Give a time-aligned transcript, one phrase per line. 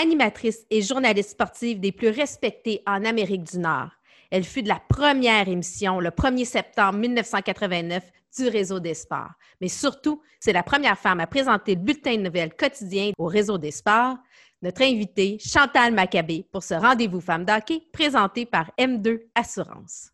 [0.00, 3.90] animatrice et journaliste sportive des plus respectées en Amérique du Nord.
[4.30, 8.02] Elle fut de la première émission, le 1er septembre 1989,
[8.36, 9.30] du Réseau des sports.
[9.60, 13.56] Mais surtout, c'est la première femme à présenter le bulletin de nouvelles quotidien au Réseau
[13.56, 14.16] des sports.
[14.62, 20.10] Notre invitée, Chantal Maccabé, pour ce rendez-vous femme d'hockey présenté par M2 Assurance.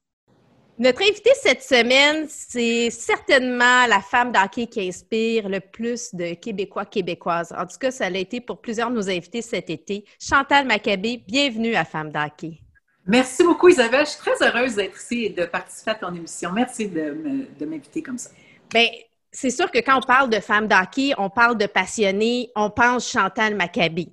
[0.79, 6.87] Notre invitée cette semaine, c'est certainement la femme d'hockey qui inspire le plus de Québécois,
[6.87, 7.53] Québécoises.
[7.57, 10.05] En tout cas, ça l'a été pour plusieurs de nos invités cet été.
[10.19, 12.59] Chantal Maccabé, bienvenue à Femme d'hockey.
[13.07, 14.07] Merci beaucoup, Isabelle.
[14.07, 16.51] Je suis très heureuse d'être ici et de participer à ton émission.
[16.53, 18.31] Merci de m'inviter comme ça.
[18.71, 18.87] Bien,
[19.31, 23.11] c'est sûr que quand on parle de femme d'hockey, on parle de passionnée, on pense
[23.11, 24.09] Chantal Maccabé.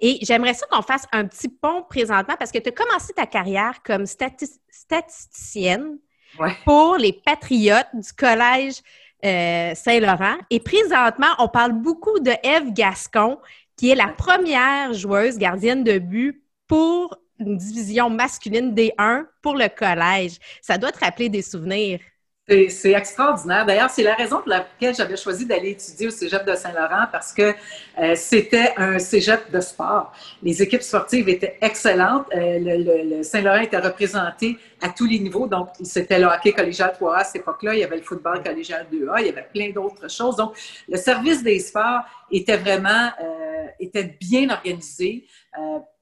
[0.00, 3.26] Et j'aimerais ça qu'on fasse un petit pont présentement parce que tu as commencé ta
[3.26, 4.06] carrière comme
[4.88, 5.98] statisticienne
[6.64, 8.76] pour les Patriotes du Collège
[9.24, 10.36] euh, Saint-Laurent.
[10.50, 13.38] Et présentement, on parle beaucoup de Eve Gascon,
[13.76, 19.68] qui est la première joueuse gardienne de but pour une division masculine D1 pour le
[19.68, 20.38] collège.
[20.62, 22.00] Ça doit te rappeler des souvenirs.
[22.48, 23.66] C'est extraordinaire.
[23.66, 27.30] D'ailleurs, c'est la raison pour laquelle j'avais choisi d'aller étudier au Cégep de Saint-Laurent parce
[27.30, 27.52] que
[27.98, 30.12] euh, c'était un cégep de sport.
[30.42, 32.24] Les équipes sportives étaient excellentes.
[32.34, 35.46] Euh, le, Saint-Laurent était représenté à tous les niveaux.
[35.46, 37.74] Donc, c'était le hockey collégial 3A à cette époque-là.
[37.74, 39.16] Il y avait le football collégial 2A.
[39.20, 40.36] Il y avait plein d'autres choses.
[40.36, 40.54] Donc,
[40.88, 45.26] le service des sports était vraiment euh, était bien organisé.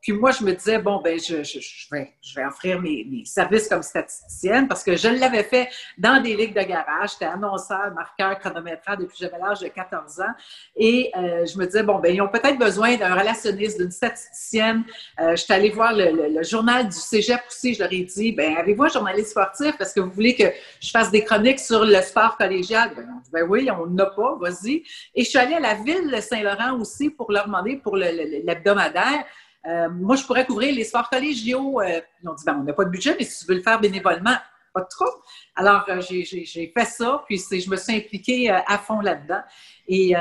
[0.07, 1.59] Puis moi, je me disais, bon, ben, je, je,
[1.91, 5.69] vais, je vais offrir mes, mes, services comme statisticienne parce que je l'avais fait
[5.99, 7.15] dans des ligues de garage.
[7.15, 10.35] J'étais annonceur, marqueur, chronométreur depuis que j'avais l'âge de 14 ans.
[10.77, 14.85] Et euh, je me disais, bon, ben, ils ont peut-être besoin d'un relationniste, d'une statisticienne.
[15.19, 17.75] Euh, je suis allée voir le, le, journal du cégep aussi.
[17.75, 19.77] Je leur ai dit, ben, avez-vous un journaliste sportif?
[19.77, 20.45] Parce que vous voulez que
[20.81, 22.93] je fasse des chroniques sur le sport collégial?
[22.95, 24.85] Ben, ben oui, on n'a pas, vas-y.
[25.17, 29.25] Et je suis allée à la ville de Saint-Laurent aussi pour leur demander pour l'hebdomadaire.
[29.67, 31.81] Euh, moi, je pourrais couvrir les sports collégiaux.
[31.81, 33.63] Euh, ils ont dit, ben, on n'a pas de budget, mais si tu veux le
[33.63, 34.37] faire bénévolement,
[34.73, 35.11] pas de trop.
[35.57, 39.41] Alors, euh, j'ai fait ça, puis je me suis impliquée à fond là-dedans.
[39.89, 40.15] Et,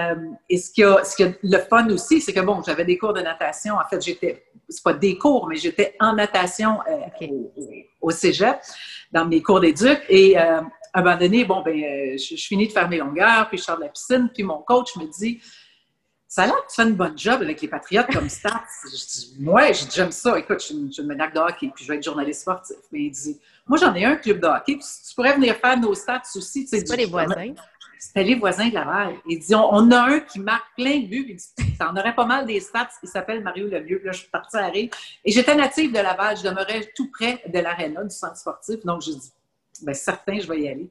[0.57, 3.75] ce qui a, ce le fun aussi, c'est que bon, j'avais des cours de natation.
[3.75, 6.79] En fait, j'étais, c'est pas des cours, mais j'étais en natation
[8.01, 8.59] au, cégep,
[9.11, 9.99] dans mes cours d'éduc.
[10.07, 10.63] Et à
[10.93, 13.77] un moment donné, bon, ben, je, je, finis de faire mes longueurs, puis je sors
[13.77, 15.41] de la piscine, puis mon coach me dit,
[16.35, 18.65] ça a l'air que tu fais une bonne job avec les Patriotes comme stats.
[18.83, 20.37] je dis, ouais, j'aime ça.
[20.37, 22.75] Écoute, je suis une, je de hockey, puis je vais être journaliste sportif.
[22.91, 25.79] Mais il dit, moi, j'en ai un club de hockey, puis tu pourrais venir faire
[25.79, 26.67] nos stats aussi.
[26.67, 27.53] C'est pas les voisins.
[27.97, 29.15] C'était les voisins de Laval.
[29.25, 31.25] Il dit, on, a un qui marque plein de buts.
[31.29, 32.89] Il dit, t'en aurais pas mal des stats.
[33.01, 33.99] Il s'appelle Mario Lemieux.
[33.99, 34.89] Puis là, je suis partie à rire.
[35.23, 36.35] Et j'étais native de Laval.
[36.35, 38.83] Je demeurais tout près de l'aréna, du centre sportif.
[38.83, 39.31] Donc, j'ai dit,
[39.81, 40.89] bien, certain, je vais y aller.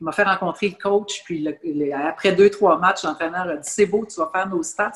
[0.00, 1.46] Il m'a fait rencontrer le coach, puis
[1.92, 4.92] après deux, trois matchs, l'entraîneur a dit C'est beau, tu vas faire nos stats.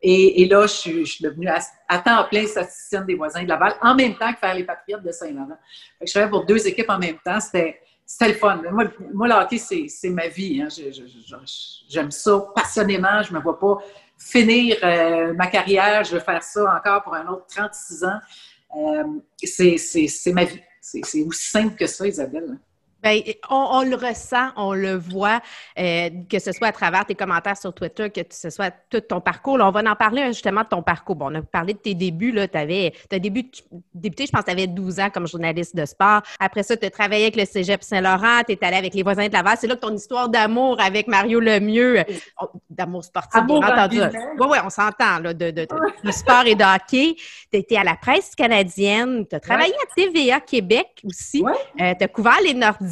[0.00, 4.14] Et, là, je suis, devenue à, temps plein statisticienne des voisins de Laval, en même
[4.14, 5.58] temps que faire les Patriotes de Saint-Laurent.
[6.00, 7.40] Je travaillais pour deux équipes en même temps.
[7.40, 7.80] C'était,
[8.20, 8.62] le fun.
[8.70, 10.62] Moi, moi c'est, ma vie.
[10.62, 10.68] Hein.
[11.88, 13.22] j'aime ça passionnément.
[13.22, 13.78] Je ne me vois pas
[14.16, 16.04] finir euh, ma carrière.
[16.04, 18.18] Je veux faire ça encore pour un autre 36 ans.
[18.76, 19.04] Euh,
[19.42, 20.60] c'est, ma vie.
[20.80, 22.56] C'est, aussi simple que ça, Isabelle.
[23.00, 25.40] Bien, on, le ressent, on le voit,
[25.78, 29.20] euh, que ce soit à travers tes commentaires sur Twitter, que ce soit tout ton
[29.20, 29.58] parcours.
[29.60, 31.14] on va en parler justement de ton parcours.
[31.14, 32.34] Bon, on a parlé de tes débuts.
[32.34, 33.62] Tu avais as débuté,
[34.26, 36.22] je pense, tu avais 12 ans comme journaliste de sport.
[36.40, 39.28] Après ça, tu as travaillé avec le Cégep Saint-Laurent, tu es allé avec les voisins
[39.28, 39.56] de Laval.
[39.60, 42.02] C'est là que ton histoire d'amour avec Mario Lemieux,
[42.68, 44.00] d'amour sportif, bien entendu.
[44.40, 45.66] Oui, oui, on s'entend, de, de,
[46.10, 47.14] sport et de hockey.
[47.52, 51.44] Tu étais à la presse canadienne, tu as travaillé à TVA Québec aussi.
[51.80, 52.87] Euh, tu as couvert les Nordiques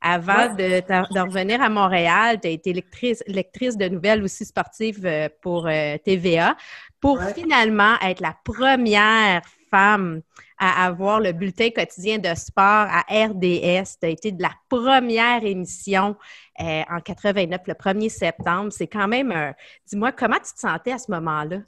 [0.00, 0.82] avant de,
[1.20, 2.38] revenir à Montréal.
[2.40, 6.56] Tu as été lectrice, lectrice de nouvelles aussi sportives euh, pour euh, TVA
[7.00, 10.22] pour finalement être la première femme
[10.58, 13.98] à avoir le bulletin quotidien de sport à RDS.
[14.00, 16.16] Tu as été de la première émission
[16.60, 18.72] euh, en 89, le 1er septembre.
[18.72, 19.54] C'est quand même
[19.86, 21.58] Dis-moi, comment tu te sentais à ce moment-là?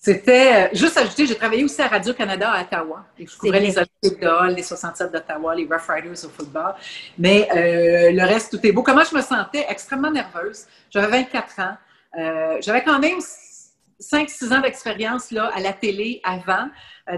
[0.00, 3.04] C'était, euh, juste ajouter, j'ai travaillé aussi à Radio-Canada à Ottawa.
[3.18, 6.74] je couvrais les Olympiques de Hall, les 67 d'Ottawa, les Rough Riders au football.
[7.18, 8.84] Mais euh, le reste, tout est beau.
[8.84, 9.66] Comment je me sentais?
[9.68, 10.66] Extrêmement nerveuse.
[10.90, 11.76] J'avais 24 ans.
[12.16, 13.18] Euh, j'avais quand même
[14.00, 16.68] 5-6 ans d'expérience là à la télé avant,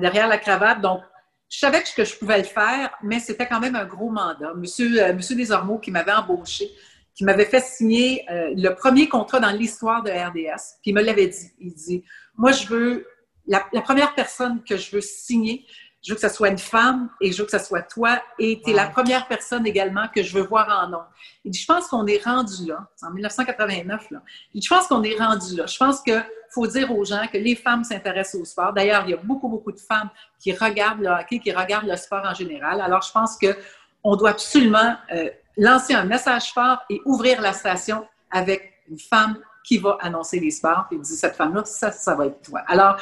[0.00, 0.80] derrière la cravate.
[0.80, 1.02] Donc,
[1.50, 4.54] je savais que je pouvais le faire, mais c'était quand même un gros mandat.
[4.56, 6.70] Monsieur, Monsieur Desormeaux qui m'avait embauché,
[7.14, 11.26] qui m'avait fait signer le premier contrat dans l'histoire de RDS, puis il me l'avait
[11.26, 11.52] dit.
[11.58, 12.04] Il dit
[12.40, 13.06] moi, je veux,
[13.46, 15.66] la, première personne que je veux signer,
[16.02, 18.22] je veux que ce soit une femme et je veux que ce soit toi.
[18.38, 21.02] Et tu es la première personne également que je veux voir en nom.
[21.44, 22.88] Il dit, je pense qu'on est rendu là.
[22.96, 24.22] C'est en 1989, là.
[24.54, 25.66] Il dit, je pense qu'on est rendu là.
[25.66, 28.72] Je pense qu'il faut dire aux gens que les femmes s'intéressent au sport.
[28.72, 30.08] D'ailleurs, il y a beaucoup, beaucoup de femmes
[30.38, 32.80] qui regardent le hockey, qui regardent le sport en général.
[32.80, 35.28] Alors, je pense qu'on doit absolument euh,
[35.58, 40.50] lancer un message fort et ouvrir la station avec une femme qui va annoncer les
[40.50, 40.86] sports.
[40.88, 42.60] Puis il dit, cette femme-là, ça, ça va être toi.
[42.66, 42.96] Alors,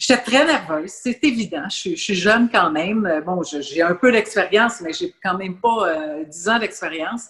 [0.00, 1.68] J'étais très nerveuse, c'est évident.
[1.68, 3.04] Je, suis jeune quand même.
[3.04, 7.26] Euh, bon, j'ai un peu d'expérience, mais j'ai quand même pas euh, dix ans d'expérience.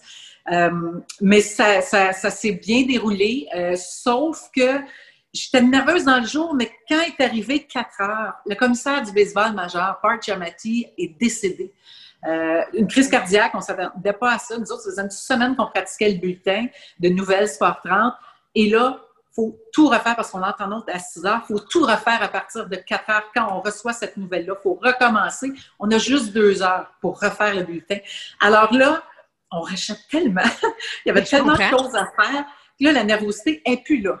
[0.49, 4.79] Euh, mais ça, ça, ça s'est bien déroulé, sauf que
[5.33, 9.53] j'étais nerveuse dans le jour, mais quand est arrivé 4 heures, le commissaire du baseball
[9.53, 11.73] majeur, Bart Giamatti, est décédé.
[12.73, 14.57] une crise cardiaque, on ne s'attendait pas à ça.
[14.57, 16.67] Nous autres, ça faisait une semaine qu'on pratiquait le bulletin
[16.99, 18.13] de Nouvelles Sport 30.
[18.55, 19.01] Et là,
[19.33, 21.41] faut tout refaire parce qu'on entend notre à 6 heures.
[21.43, 24.55] Il faut tout refaire à partir de 4 heures quand on reçoit cette nouvelle-là.
[24.59, 25.53] Il faut recommencer.
[25.79, 27.97] On a juste deux heures pour refaire le bulletin.
[28.39, 29.03] Alors là,
[29.51, 30.41] on rachète tellement.
[31.05, 32.45] Il y avait tellement de choses à faire.
[32.75, 34.19] Puis là, la nervosité n'est plus là.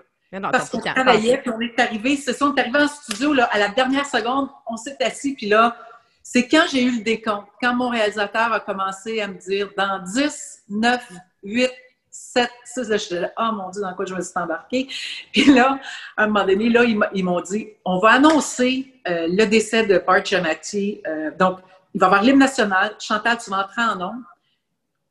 [0.51, 3.45] parce qu'on travaillait, puis on est arrivé, c'est ça, on est arrivé en studio, là,
[3.51, 5.75] à la dernière seconde, on s'est assis, puis là,
[6.23, 9.99] c'est quand j'ai eu le décompte, quand mon réalisateur a commencé à me dire dans
[9.99, 11.11] 10, 9,
[11.43, 11.71] 8,
[12.11, 14.87] 7, 6, là, j'étais là, oh mon Dieu, dans quoi je me suis embarquée.
[15.31, 15.79] Puis là,
[16.17, 19.97] à un moment donné, là, ils m'ont dit, on va annoncer euh, le décès de
[19.97, 21.01] Bart Giamatti.
[21.07, 21.59] Euh, donc,
[21.93, 22.95] il va y avoir l'hymne national.
[22.99, 24.23] Chantal, tu vas entrer en nombre.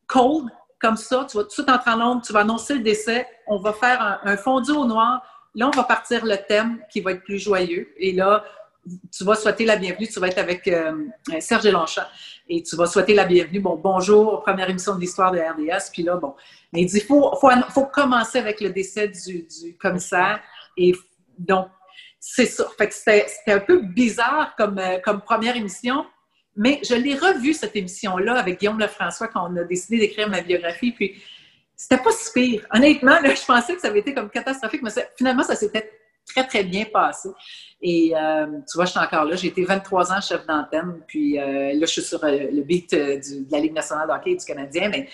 [0.07, 3.27] Cold, comme ça, tu vas tout entrer en nombre, tu vas annoncer le décès.
[3.47, 5.23] On va faire un, fondu au noir.
[5.55, 7.93] Là, on va partir le thème qui va être plus joyeux.
[7.97, 8.45] Et là,
[9.13, 10.09] tu vas souhaiter la bienvenue.
[10.09, 10.93] Tu vas être avec euh,
[11.41, 12.07] Serge Longchamp
[12.49, 13.61] et tu vas souhaiter la bienvenue.
[13.61, 15.91] Bon, bonjour, première émission de l'histoire de RDS.
[15.93, 16.35] Puis là, bon,
[16.73, 20.41] mais il dit, il faut, faut, commencer avec le décès du, commissaire.
[20.77, 20.95] Et
[21.39, 21.69] donc,
[22.19, 22.67] c'est ça.
[22.77, 26.07] Fait que c'était un peu bizarre comme, euh, comme première émission,
[26.57, 30.41] mais je l'ai revue, cette émission-là, avec Guillaume Lefrançois, quand on a décidé d'écrire ma
[30.41, 30.93] biographie.
[30.93, 31.23] Puis,
[31.77, 32.67] c'était pas si pire.
[32.75, 35.91] Honnêtement, je pensais que ça avait été comme catastrophique, mais finalement, ça s'était
[36.33, 37.29] très, très bien passé.
[37.83, 39.37] Et euh, tu vois, je suis encore là.
[39.37, 42.93] J'ai été 23 ans chef d'antenne, puis euh, là, je suis sur euh, le beat
[42.93, 45.09] de la Ligue nationale de hockey du Canadien, mais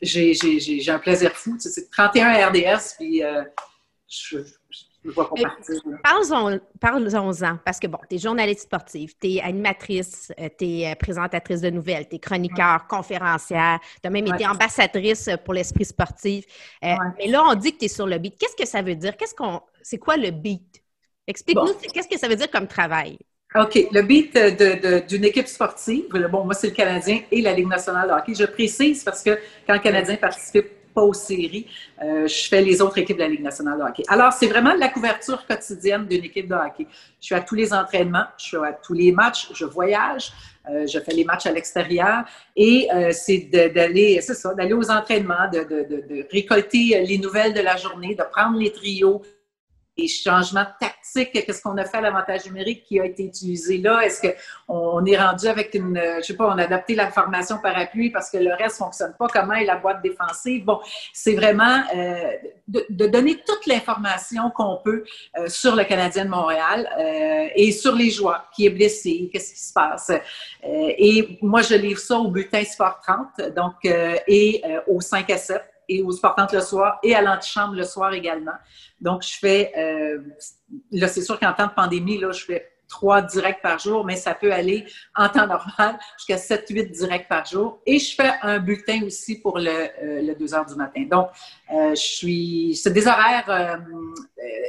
[0.00, 1.56] j'ai un plaisir fou.
[1.58, 3.22] c'est 31 RDS, puis
[4.08, 4.38] je,
[5.04, 5.82] je vois partir.
[6.02, 11.68] Parlons-en, parce que bon, tu es journaliste sportive, tu es animatrice, tu es présentatrice de
[11.68, 16.46] nouvelles, tu es chroniqueur, conférencière, tu as même été ambassadrice pour l'esprit sportif.
[16.82, 18.38] Mais là, on dit que tu es sur le beat.
[18.38, 19.14] Qu'est-ce que ça veut dire?
[19.18, 20.82] Qu'est-ce qu'on, c'est quoi le beat?
[21.26, 23.18] Explique-nous, qu'est-ce que ça veut dire comme travail?
[23.54, 23.88] OK.
[23.92, 24.36] Le beat
[25.08, 28.34] d'une équipe sportive, bon, moi, c'est le Canadien et la Ligue nationale de hockey.
[28.34, 31.66] Je précise parce que quand le Canadien participe pas aux séries,
[32.02, 34.02] euh, je fais les autres équipes de la Ligue nationale de hockey.
[34.08, 36.86] Alors, c'est vraiment la couverture quotidienne d'une équipe de hockey.
[37.20, 40.32] Je suis à tous les entraînements, je suis à tous les matchs, je voyage,
[40.68, 42.24] euh, je fais les matchs à l'extérieur
[42.54, 43.38] et euh, c'est
[43.74, 48.24] d'aller, c'est ça, d'aller aux entraînements, de, de, récolter les nouvelles de la journée, de
[48.30, 49.22] prendre les trios,
[50.08, 54.00] changements tactiques, qu'est-ce qu'on a fait à l'avantage numérique qui a été utilisé là?
[54.00, 58.10] Est-ce qu'on est rendu avec une, je sais pas, on a adapté la formation parapluie
[58.10, 59.26] parce que le reste fonctionne pas?
[59.28, 60.64] Comment est la boîte défensive?
[60.64, 60.80] Bon,
[61.12, 62.32] c'est vraiment euh,
[62.68, 65.04] de, donner toute l'information qu'on peut
[65.38, 69.52] euh, sur le Canadien de Montréal euh, et sur les joueurs, qui est blessé, qu'est-ce
[69.52, 70.12] qui se passe?
[70.62, 75.62] et moi, je livre ça au bulletin Sport 30, donc, et au 5 à 7
[75.90, 78.54] et aux sportantes le soir et à l'antichambre le soir également.
[79.00, 80.18] Donc, je fais, euh,
[80.92, 84.16] là, c'est sûr qu'en temps de pandémie, là, je fais trois directs par jour, mais
[84.16, 87.80] ça peut aller en temps normal jusqu'à 7-8 directs par jour.
[87.86, 91.02] Et je fais un bulletin aussi pour le, euh, le 2 heures du matin.
[91.10, 91.30] Donc,
[91.72, 93.80] euh, je suis, c'est des horaires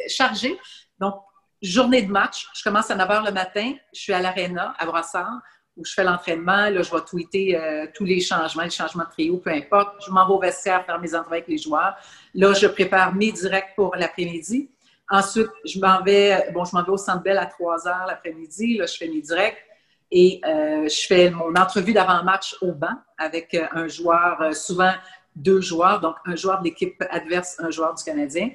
[0.08, 0.58] chargés.
[1.00, 1.16] Donc,
[1.62, 4.86] journée de match, je commence à 9 h le matin, je suis à l'Arena à
[4.88, 5.40] Brassard
[5.78, 6.70] où je fais l'entraînement.
[6.70, 10.04] Là, je vais tweeter euh, tous les changements, les changements de trio, peu importe.
[10.06, 11.96] Je m'en vais au vestiaire faire mes entretiens avec les joueurs.
[12.34, 14.70] Là, je prépare mes directs pour l'après-midi.
[15.10, 18.78] Ensuite, je m'en vais, bon, je m'en vais au Centre Bell à 3 heures l'après-midi.
[18.78, 19.58] Là, je fais mes directs
[20.12, 24.92] et euh, je fais mon entrevue d'avant-match au banc avec euh, un joueur, souvent
[25.36, 28.50] deux joueurs, donc un joueur de l'équipe adverse, un joueur du Canadien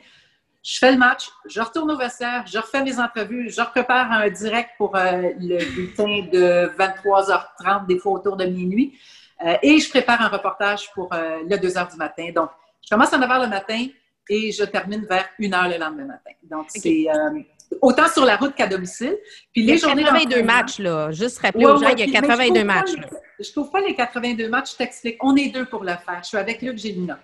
[0.66, 4.28] je fais le match, je retourne au vestiaire, je refais mes entrevues, je prépare un
[4.28, 8.98] direct pour euh, le bulletin de 23h30, des fois autour de minuit,
[9.44, 12.30] euh, et je prépare un reportage pour euh, le 2h du matin.
[12.34, 12.50] Donc,
[12.82, 13.86] je commence à 9h le matin
[14.28, 16.32] et je termine vers 1h le lendemain matin.
[16.42, 17.06] Donc, c'est
[17.80, 19.16] autant sur la route qu'à domicile.
[19.52, 21.12] Puis les il y a 82 matchs, là.
[21.12, 22.90] Juste rappeler aux gens, il y a 82 matchs.
[23.38, 25.22] Je trouve pas les 82 matchs, je t'explique.
[25.22, 26.20] On est deux pour le faire.
[26.22, 27.18] Je suis avec Luc Gélina.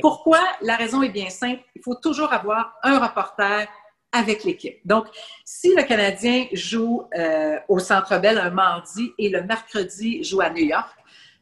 [0.00, 0.40] Pourquoi?
[0.62, 1.62] La raison est bien simple.
[1.74, 3.66] Il faut toujours avoir un reporter
[4.12, 4.78] avec l'équipe.
[4.84, 5.06] Donc,
[5.44, 10.50] si le Canadien joue euh, au Centre Bell un mardi et le mercredi joue à
[10.50, 10.90] New York,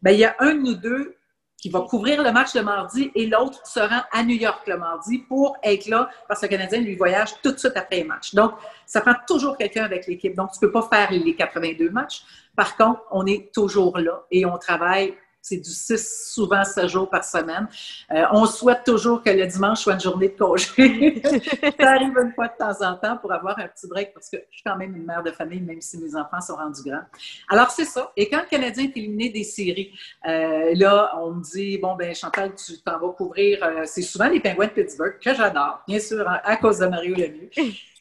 [0.02, 1.16] bien, il y a un ou deux
[1.64, 4.76] qui va couvrir le match le mardi et l'autre se rend à New York le
[4.76, 8.04] mardi pour être là parce que le Canadien lui voyage tout de suite après les
[8.04, 8.34] matchs.
[8.34, 8.52] Donc,
[8.84, 10.34] ça prend toujours quelqu'un avec l'équipe.
[10.34, 12.22] Donc, tu ne peux pas faire les 82 matchs.
[12.56, 17.10] Par contre, on est toujours là et on travaille c'est du 6, souvent 7 jours
[17.10, 17.68] par semaine.
[18.10, 21.20] Euh, on souhaite toujours que le dimanche soit une journée de congé.
[21.78, 24.38] ça arrive une fois de temps en temps pour avoir un petit break parce que
[24.48, 27.02] je suis quand même une mère de famille, même si mes enfants sont rendus grands.
[27.50, 28.10] Alors, c'est ça.
[28.16, 29.92] Et quand le Canadien est éliminé des séries,
[30.26, 33.62] euh, là, on me dit, bon, ben Chantal, tu t'en vas couvrir.
[33.62, 37.14] Euh, c'est souvent les Pingouins de Pittsburgh, que j'adore, bien sûr, à cause de Mario
[37.16, 37.50] Lemieux.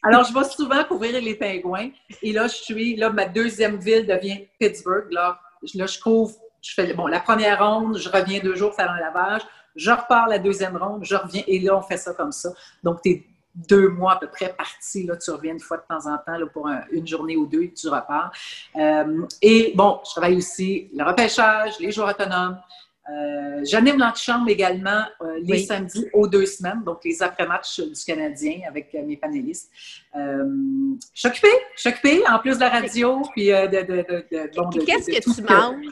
[0.02, 1.90] Alors, je vais souvent couvrir les Pingouins.
[2.22, 5.10] Et là, je suis, là, ma deuxième ville devient Pittsburgh.
[5.10, 5.38] Là,
[5.74, 6.34] là je couvre
[6.64, 9.42] je fais bon, la première ronde, je reviens deux jours faire un lavage,
[9.76, 12.50] je repars la deuxième ronde, je reviens, et là, on fait ça comme ça.
[12.82, 15.84] Donc, tu es deux mois à peu près parti, là, tu reviens une fois de
[15.88, 18.32] temps en temps là, pour une journée ou deux et tu repars.
[18.76, 22.58] Euh, et bon, je travaille aussi le repêchage, les jours autonomes.
[23.12, 28.60] Euh, J'anime l'antichambre également euh, les samedis aux deux semaines, donc les après-matchs du Canadien
[28.66, 29.70] avec mes panélistes.
[30.16, 30.42] Euh,
[31.12, 33.66] je suis occupée, je suis occupée, en plus de la radio, puis de...
[33.66, 35.86] de, de, Qu'est-ce que tu manges?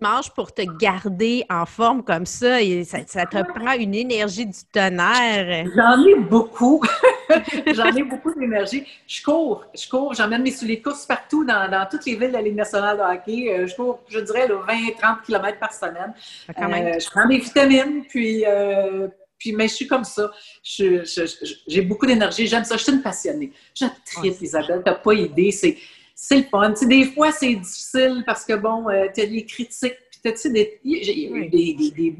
[0.00, 2.60] Manges pour te garder en forme comme ça?
[2.60, 5.66] Et ça, te prend une énergie du tonnerre.
[5.74, 6.82] J'en ai beaucoup.
[7.74, 8.86] J'en ai beaucoup d'énergie.
[9.06, 12.34] Je cours, je cours, j'emmène mes souliers de course partout dans, toutes les villes de
[12.34, 13.52] la Ligue nationale de hockey.
[13.52, 16.14] Euh, je cours, je dirais, 20-30 km par semaine.
[16.48, 19.08] Euh, je prends des vitamines, puis, euh,
[19.38, 20.30] puis mais je suis comme ça.
[20.62, 22.76] J'ai beaucoup d'énergie, j'aime ça.
[22.76, 23.52] Je suis une passionnée.
[23.74, 25.50] Je tripe, Isabelle, t'as pas idée.
[25.50, 25.76] C'est
[26.14, 26.72] c'est le fun.
[26.86, 30.50] des fois, c'est difficile parce que, bon, euh, tu as des critiques, puis tu as
[30.50, 32.16] des, des, des, des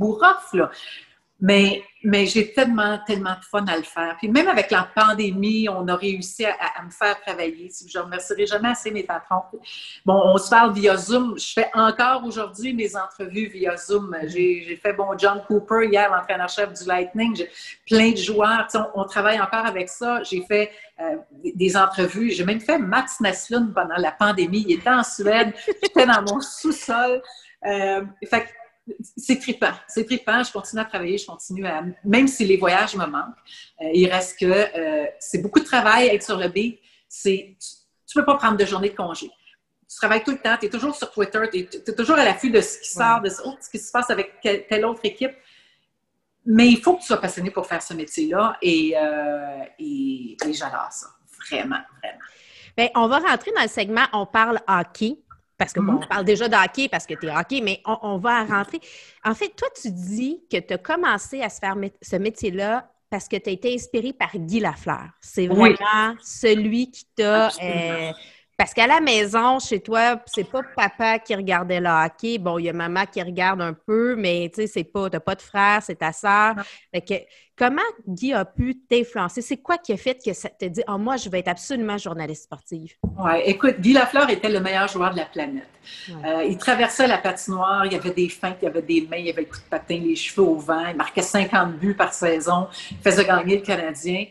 [0.52, 0.70] là.
[1.40, 4.16] Mais, mais j'ai tellement, tellement de fun à le faire.
[4.18, 7.70] Puis même avec la pandémie, on a réussi à, me faire travailler.
[7.86, 9.42] Je ne remercierai jamais assez mes patrons.
[10.06, 11.38] Bon, on se parle via Zoom.
[11.38, 14.16] Je fais encore aujourd'hui mes entrevues via Zoom.
[14.26, 17.44] J'ai fait, bon, John Cooper hier, l'entraîneur-chef du Lightning.
[17.86, 18.68] Plein de joueurs.
[18.74, 20.22] On, on, travaille encore avec ça.
[20.22, 21.16] J'ai fait euh,
[21.54, 22.30] des entrevues.
[22.30, 24.64] J'ai même fait Max Naslund pendant la pandémie.
[24.68, 25.52] Il était en Suède.
[25.82, 27.20] J'étais dans mon sous-sol.
[27.66, 28.46] Euh, fait
[29.16, 29.72] c'est trippant.
[29.88, 30.42] C'est trippant.
[30.42, 31.82] Je continue à travailler, je continue à.
[32.04, 33.36] Même si les voyages me manquent,
[33.80, 36.52] euh, il reste que euh, c'est beaucoup de travail être sur le.
[37.08, 37.56] C'est,
[38.06, 39.30] tu ne peux pas prendre de journée de congé.
[39.88, 42.50] Tu travailles tout le temps, tu es toujours sur Twitter, tu es, toujours à l'affût
[42.50, 45.32] de ce qui sort, de oh, ce qui se passe avec telle autre équipe.
[46.46, 50.88] Mais il faut que tu sois passionné pour faire ce métier-là et, euh, et, j'adore
[50.90, 51.06] ça.
[51.48, 52.18] Vraiment, vraiment.
[52.76, 55.18] Bien, on va rentrer dans le segment On parle hockey.
[55.64, 56.04] Parce que, bon, mm-hmm.
[56.04, 58.80] on parle déjà d'hockey parce que tu es hockey, mais on, va rentrer.
[59.24, 63.28] En fait, toi, tu dis que tu as commencé à se faire ce métier-là parce
[63.28, 65.08] que tu as été inspiré par Guy Lafleur.
[65.22, 67.48] C'est vraiment celui qui t'a
[68.56, 72.38] parce qu'à la maison, chez toi, c'est pas papa qui regardait le hockey.
[72.38, 75.18] Bon, il y a maman qui regarde un peu, mais tu sais, c'est pas, t'as
[75.18, 76.54] pas de frère, c'est ta sœur.
[77.56, 79.42] comment Guy a pu t'influencer?
[79.42, 81.98] C'est quoi qui a fait que ça te dit, oh, moi, je vais être absolument
[81.98, 82.92] journaliste sportive?
[83.02, 85.68] Oui, écoute, Guy Lafleur était le meilleur joueur de la planète.
[86.24, 89.16] Euh, il traversait la patinoire, il y avait des feintes, il y avait des mains,
[89.16, 91.94] il y avait le coup de patin, les cheveux au vent, il marquait 50 buts
[91.94, 94.26] par saison, il faisait gagner le Canadien.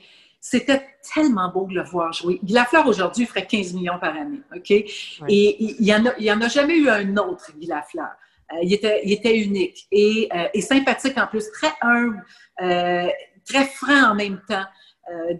[0.45, 2.37] C'était tellement beau de le voir jouer.
[2.43, 4.71] Guy Lafleur, aujourd'hui, ferait 15 millions par année, OK?
[4.71, 4.83] Et
[5.29, 8.09] il n'y en, en, a jamais eu un autre, Guy Lafleur.
[8.51, 12.21] Euh, il, était, il était unique et, euh, et, sympathique en plus, très humble,
[12.61, 13.07] euh,
[13.45, 14.65] très franc en même temps.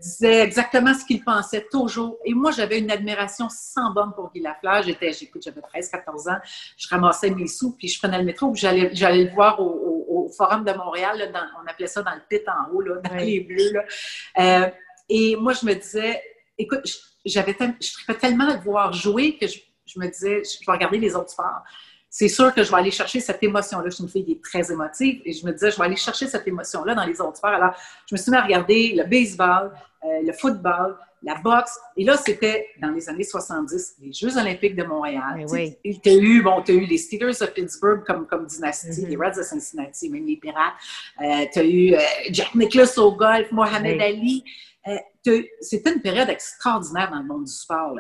[0.02, 2.18] disait exactement ce qu'il pensait toujours.
[2.24, 4.84] Et moi, j'avais une admiration sans borne pour Guy Lafleur.
[4.84, 6.38] J'étais, j'écoute, j'avais 13, 14 ans.
[6.78, 10.30] Je ramassais mes sous, puis je prenais le métro, puis j'allais, j'allais le voir au,
[10.38, 11.30] Forum de Montréal.
[11.34, 13.74] dans, on appelait ça dans le pit en haut, là, dans les bleus.
[13.74, 14.72] Là.
[15.10, 16.22] Et moi, je me disais,
[16.58, 16.82] écoute,
[17.26, 21.16] j'avais je tripais tellement de voir jouer que je, me disais, je vais regarder les
[21.16, 21.64] autres sports.
[22.10, 23.86] C'est sûr que je vais aller chercher cette émotion-là.
[23.90, 25.96] Je suis une fille qui est très émotive et je me disais, je vais aller
[25.96, 27.52] chercher cette émotion-là dans les autres sports.
[27.52, 27.74] Alors,
[28.08, 29.72] je me suis mis à regarder le baseball,
[30.04, 31.80] euh, le football, la boxe.
[31.98, 35.46] Et là, c'était dans les années 70, les Jeux olympiques de Montréal.
[35.50, 35.76] Oui.
[35.84, 39.08] Tu as eu, bon, eu les Steelers de Pittsburgh comme, comme dynastie, mm-hmm.
[39.08, 40.74] les Reds de Cincinnati, même les Pirates.
[41.22, 44.44] Euh, tu as eu euh, Jack Nicklaus au golf, Mohamed Ali.
[44.88, 47.96] Euh, c'était une période extraordinaire dans le monde du sport.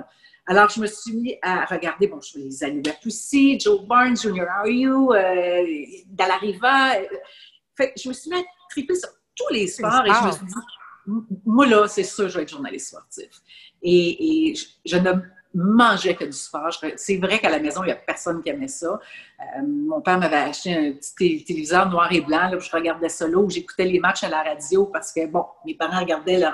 [0.46, 4.48] Alors, je me suis mis à regarder, bon, je les Alibert Poussy, Joe Barnes, Junior
[4.50, 5.66] Are You, euh,
[6.08, 6.98] Dallariva.
[6.98, 7.06] Euh,
[7.78, 10.46] fait, je me suis mis à triper sur tous les sports et je me suis
[10.46, 10.54] dit,
[11.46, 13.30] moi, là, c'est sûr, je vais être journaliste sportif.
[13.82, 14.54] Et,
[14.86, 15.12] je, ne
[15.54, 16.70] mangeais que du sport.
[16.96, 19.00] C'est vrai qu'à la maison, il n'y a personne qui aimait ça.
[19.40, 23.10] Euh, mon père m'avait acheté un petit téléviseur noir et blanc, là, où je regardais
[23.10, 26.40] ça là, où j'écoutais les matchs à la radio parce que, bon, mes parents regardaient
[26.40, 26.54] leur,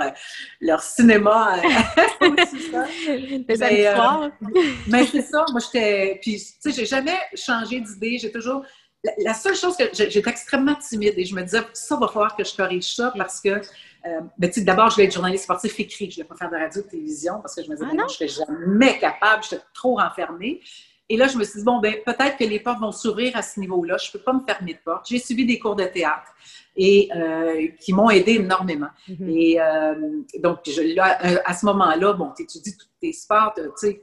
[0.60, 1.58] leur cinéma.
[1.58, 2.30] Euh,
[3.48, 4.30] mais, euh,
[4.88, 6.20] mais c'est ça, moi, j'étais...
[6.22, 8.18] Puis, tu sais, j'ai jamais changé d'idée.
[8.18, 8.64] J'ai toujours...
[9.20, 9.86] La, seule chose que...
[9.94, 13.40] J'étais extrêmement timide et je me disais, ça va falloir que je corrige ça parce
[13.40, 16.12] que euh, ben, d'abord, je vais être journaliste sportif écrit.
[16.12, 17.96] Je ne vais pas faire de radio de télévision parce que je me disais, ah,
[17.96, 20.62] ben, je ne serais jamais capable, j'étais trop renfermée.
[21.12, 23.42] Et là, je me suis dit, bon, ben, peut-être que les portes vont s'ouvrir à
[23.42, 23.98] ce niveau-là.
[23.98, 25.08] Je ne peux pas me fermer de porte.
[25.10, 26.32] J'ai suivi des cours de théâtre
[26.78, 28.90] et euh, qui m'ont aidé énormément.
[29.10, 29.30] Mm-hmm.
[29.30, 34.02] Et euh, donc, je, à ce moment-là, bon, tu étudies tous tes sports, tu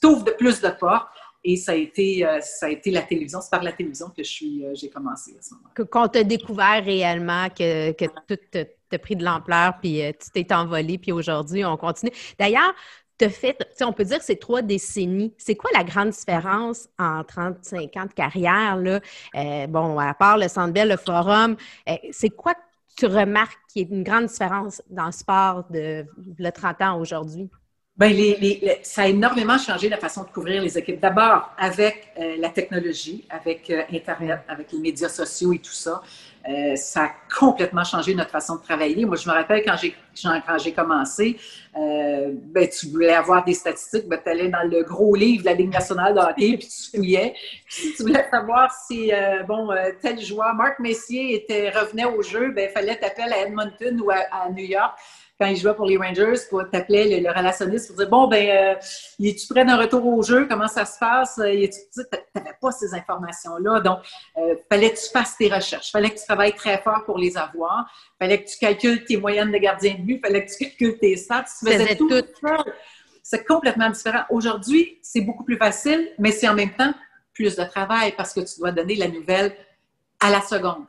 [0.00, 1.08] t'ouvres de plus de portes.
[1.50, 3.40] Et ça a été, ça a été la télévision.
[3.40, 5.84] C'est par la télévision que suis, j'ai commencé à ce moment-là.
[5.90, 10.30] Quand tu as découvert réellement que, que tout t'as pris de l'ampleur, puis euh, tu
[10.30, 12.12] t'es envolé, puis aujourd'hui, on continue.
[12.38, 12.74] D'ailleurs,
[13.18, 15.34] tu fait, on peut dire que c'est trois décennies.
[15.38, 18.76] C'est quoi la grande différence en 35 ans de carrière?
[18.76, 19.00] Là?
[19.34, 21.56] Euh, bon, à part le Centre Bell, le Forum,
[21.88, 22.60] euh, c'est quoi que
[22.96, 26.06] tu remarques qui est une grande différence dans le sport de
[26.38, 27.50] le 30 ans aujourd'hui?
[27.98, 28.12] Bien,
[28.82, 31.00] ça a énormément changé la façon de couvrir les équipes.
[31.00, 36.00] D'abord, avec la technologie, avec Internet, avec les médias sociaux et tout ça.
[36.48, 39.04] Euh, ça a complètement changé notre façon de travailler.
[39.04, 41.36] Moi, je me rappelle quand j'ai, quand j'ai commencé,
[41.76, 45.46] euh, ben, tu voulais avoir des statistiques, ben, tu allais dans le gros livre de
[45.46, 47.34] la Ligue nationale de hockey, puis tu fouillais.
[47.68, 49.68] si tu voulais savoir si, euh, bon,
[50.00, 54.10] tel joueur, Marc Messier, était, revenait au jeu, ben, il fallait t'appeler à Edmonton ou
[54.10, 54.98] à New York
[55.38, 59.24] quand il jouait pour les Rangers, pour t'appeler le, relationniste pour dire bon ben euh,
[59.24, 60.46] es-tu prêt d'un retour au jeu?
[60.48, 61.38] Comment ça se passe?
[61.38, 62.02] Euh, Tu
[62.34, 64.00] n'avais pas ces informations là, donc
[64.36, 67.36] euh, fallait que tu fasses tes recherches, fallait que tu travailles très fort pour les
[67.36, 67.86] avoir,
[68.18, 71.16] fallait que tu calcules tes moyennes de gardien de but, fallait que tu calcules tes
[71.16, 72.10] stats, tu faisais tout.
[73.22, 74.22] C'est complètement différent.
[74.30, 76.94] Aujourd'hui, c'est beaucoup plus facile, mais c'est en même temps
[77.34, 79.54] plus de travail parce que tu dois donner la nouvelle
[80.20, 80.84] à la seconde.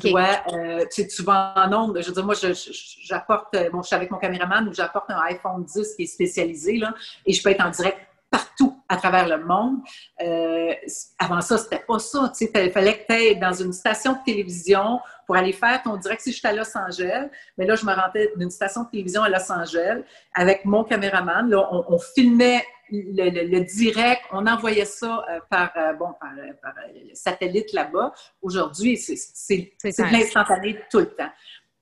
[0.00, 1.98] Tu dois, euh, tu, tu, vas en ondes.
[2.00, 5.64] Je veux dire, moi, j'apporte, bon, je suis avec mon caméraman où j'apporte un iPhone
[5.64, 7.98] 10 qui est spécialisé, là, et je peux être en direct
[8.30, 9.78] partout à travers le monde.
[10.20, 10.74] Euh,
[11.18, 12.30] avant ça, c'était pas ça.
[12.36, 15.82] Tu sais, il fallait que tu ailles dans une station de télévision pour aller faire
[15.82, 16.20] ton direct.
[16.20, 19.30] Si j'étais à Los Angeles, mais là, je me rendais d'une station de télévision à
[19.30, 20.02] Los Angeles
[20.34, 21.48] avec mon caméraman.
[21.48, 26.74] Là, on, filmait le, direct, on envoyait ça euh, par, euh, bon, par, par
[27.14, 28.12] satellite là-bas.
[28.42, 31.32] Aujourd'hui, c'est de l'instantané tout le temps.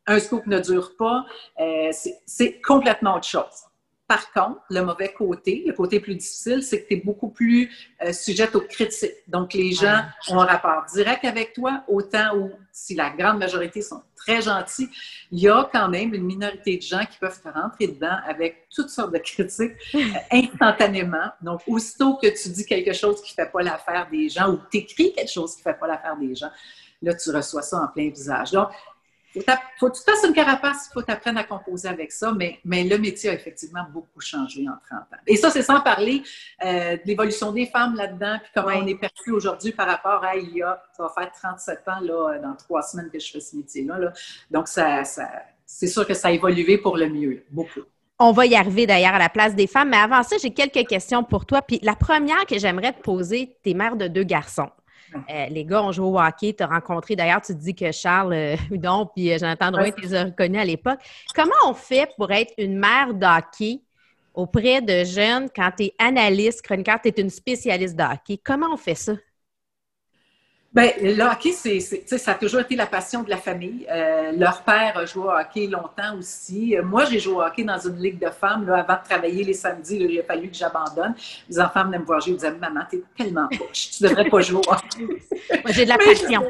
[0.06, 1.26] Un scoop ne dure pas.
[2.26, 3.69] c'est complètement autre chose.
[4.10, 7.70] Par contre, le mauvais côté, le côté plus difficile, c'est que tu es beaucoup plus
[8.02, 9.22] euh, sujette aux critiques.
[9.28, 13.82] Donc, les gens ont un rapport direct avec toi, autant où, si la grande majorité
[13.82, 14.88] sont très gentils,
[15.30, 18.66] il y a quand même une minorité de gens qui peuvent te rentrer dedans avec
[18.74, 19.98] toutes sortes de critiques euh,
[20.32, 21.30] instantanément.
[21.40, 24.58] Donc, aussitôt que tu dis quelque chose qui ne fait pas l'affaire des gens ou
[24.72, 26.50] tu écris quelque chose qui ne fait pas l'affaire des gens,
[27.00, 28.50] là, tu reçois ça en plein visage.
[28.50, 28.70] Donc,
[29.34, 29.40] faut,
[29.78, 32.84] faut que tu fasses une carapace, il faut t'apprendre à composer avec ça, mais, mais
[32.84, 35.22] le métier a effectivement beaucoup changé en 30 ans.
[35.26, 36.22] Et ça, c'est sans parler
[36.64, 40.36] euh, de l'évolution des femmes là-dedans, puis comment on est perçu aujourd'hui par rapport à
[40.36, 43.40] il y a, ça va faire 37 ans, là, dans trois semaines que je fais
[43.40, 44.12] ce métier-là.
[44.50, 45.28] Donc, ça, ça
[45.66, 47.80] c'est sûr que ça a évolué pour le mieux, beaucoup.
[48.18, 50.86] On va y arriver d'ailleurs à la place des femmes, mais avant ça, j'ai quelques
[50.86, 51.62] questions pour toi.
[51.62, 54.68] Puis la première que j'aimerais te poser, tu es mère de deux garçons.
[55.14, 57.90] Euh, les gars ont joué au hockey, tu as rencontré, d'ailleurs, tu te dis que
[57.92, 61.00] Charles euh, Hudon puis euh, Jonathan Drouin, tu les as reconnus à l'époque.
[61.34, 63.80] Comment on fait pour être une mère d'hockey
[64.34, 68.40] auprès de jeunes quand tu es analyste, chroniqueur, tu es une spécialiste de hockey?
[68.42, 69.14] Comment on fait ça?
[70.72, 73.84] Bien, le hockey, c'est, ça a toujours été la passion de la famille.
[73.90, 76.76] Euh, leur père a joué au hockey longtemps aussi.
[76.76, 78.68] Euh, moi, j'ai joué au hockey dans une ligue de femmes.
[78.68, 81.14] Là, avant de travailler les samedis, il a fallu que j'abandonne.
[81.48, 82.34] Les enfants venaient me voir jouer.
[82.34, 83.90] Ils disaient Maman, t'es tellement poche.
[83.96, 85.06] Tu devrais pas jouer au hockey.
[85.50, 86.44] moi, j'ai de la passion.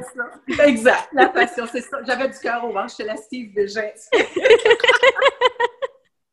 [0.67, 1.97] Exact, la passion, c'est ça.
[2.07, 2.91] J'avais du cœur au ventre.
[2.91, 4.11] J'étais la Steve de gestes.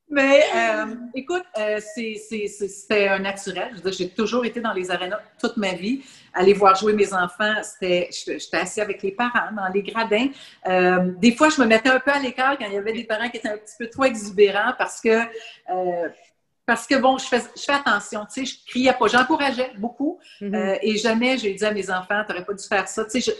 [0.09, 3.75] Mais euh, écoute, euh, c'était un naturel.
[3.91, 6.01] J'ai toujours été dans les arénas toute ma vie.
[6.33, 10.29] Aller voir jouer mes enfants, c'était, j'étais assis avec les parents dans les gradins.
[10.67, 13.03] Euh, des fois, je me mettais un peu à l'écart quand il y avait des
[13.03, 15.23] parents qui étaient un petit peu trop exubérants parce que,
[16.65, 18.25] parce que bon, je fais, je fais attention.
[18.33, 20.79] Tu sais, je criais pas, j'encourageais beaucoup mm-hmm.
[20.83, 23.03] et jamais j'ai dit à mes enfants, tu n'aurais pas dû faire ça.
[23.03, 23.35] Tu sais,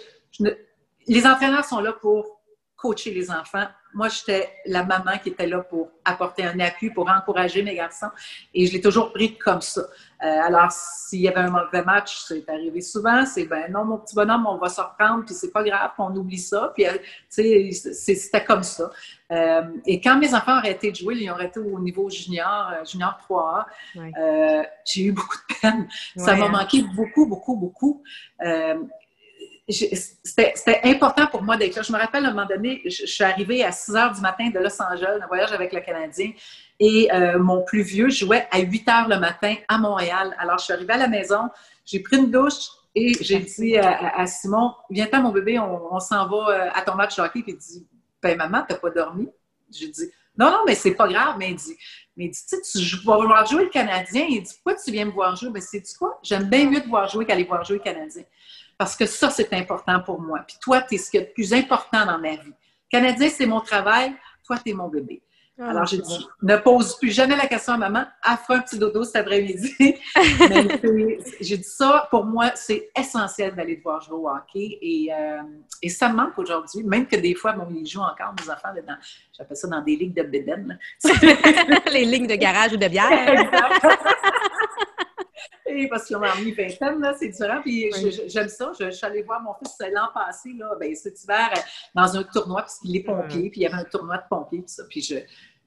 [1.08, 2.37] les entraîneurs sont là pour
[2.78, 3.66] coacher les enfants.
[3.94, 8.12] Moi, j'étais la maman qui était là pour apporter un appui, pour encourager mes garçons.
[8.54, 9.82] Et je l'ai toujours pris comme ça.
[9.82, 13.98] Euh, alors, s'il y avait un mauvais match, c'est arrivé souvent, c'est ben non, mon
[13.98, 16.72] petit bonhomme, on va se reprendre, puis c'est pas grave, on oublie ça.
[16.76, 16.94] Puis, euh,
[17.34, 18.92] tu sais, c'était comme ça.
[19.32, 22.74] Euh, et quand mes enfants ont arrêté de jouer, ils ont arrêté au niveau junior,
[22.86, 25.88] junior 3A, j'ai eu beaucoup de peine.
[26.16, 26.50] ça m'a hein.
[26.50, 28.04] manqué beaucoup, beaucoup, beaucoup
[29.70, 31.82] c'était important pour moi d'être là.
[31.82, 34.50] Je me rappelle, à un moment donné, je, suis arrivée à 6 heures du matin
[34.50, 36.32] de Los Angeles, un voyage avec le Canadien,
[36.80, 40.36] et euh, mon plus vieux jouait à 8 heures le matin à Montréal.
[40.40, 41.50] Alors, je suis arrivée à la maison,
[41.86, 46.50] j'ai pris une douche et j'ai dit à, Simon, viens-t'en, mon bébé, on, s'en va
[46.50, 47.44] euh, à ton match de hockey.
[47.44, 47.88] Puis il dit,
[48.24, 49.30] ben maman, t'as pas dormi?
[49.72, 51.36] J'ai dit, non, non, mais c'est pas grave.
[51.38, 51.78] Mais il dit,
[52.16, 54.26] mais tu sais, tu vas voir jouer le Canadien.
[54.28, 55.50] Il dit, pourquoi tu viens me voir jouer?
[55.50, 56.20] Ben, c'est tu quoi?
[56.24, 58.24] J'aime bien mieux te voir jouer qu'aller voir jouer le Canadien.
[58.78, 60.40] Parce que ça, c'est important pour moi.
[60.48, 62.54] Puis toi, tu es ce qui est le plus important dans ma vie.
[62.90, 64.14] Canadien, c'est mon travail.
[64.46, 65.22] Toi, tu es mon bébé.
[65.60, 68.06] Ah, Alors, j'ai dit, ne pose plus jamais la question à maman,
[68.46, 69.74] fera un petit dodo cet après-midi.
[71.42, 75.42] j'ai dit ça, pour moi, c'est essentiel d'aller devoir jouer au hockey et, euh,
[75.82, 78.70] et ça me manque aujourd'hui, même que des fois, bon, ils jouent encore, mes enfants,
[78.86, 78.98] dans,
[79.36, 80.78] j'appelle ça dans des ligues de bédaine.
[81.92, 83.10] Les lignes de garage ou de bière.
[85.90, 87.62] parce qu'ils ont mis vingtaine, là, c'est différent.
[87.62, 87.92] Puis
[88.28, 88.72] j'aime ça.
[88.80, 91.50] Je, suis allée voir mon fils l'an passé, là, ben, cet hiver,
[91.94, 94.68] dans un tournoi, puisqu'il est pompier, puis il y avait un tournoi de pompiers, tout
[94.68, 94.84] ça.
[94.90, 95.16] Puis je,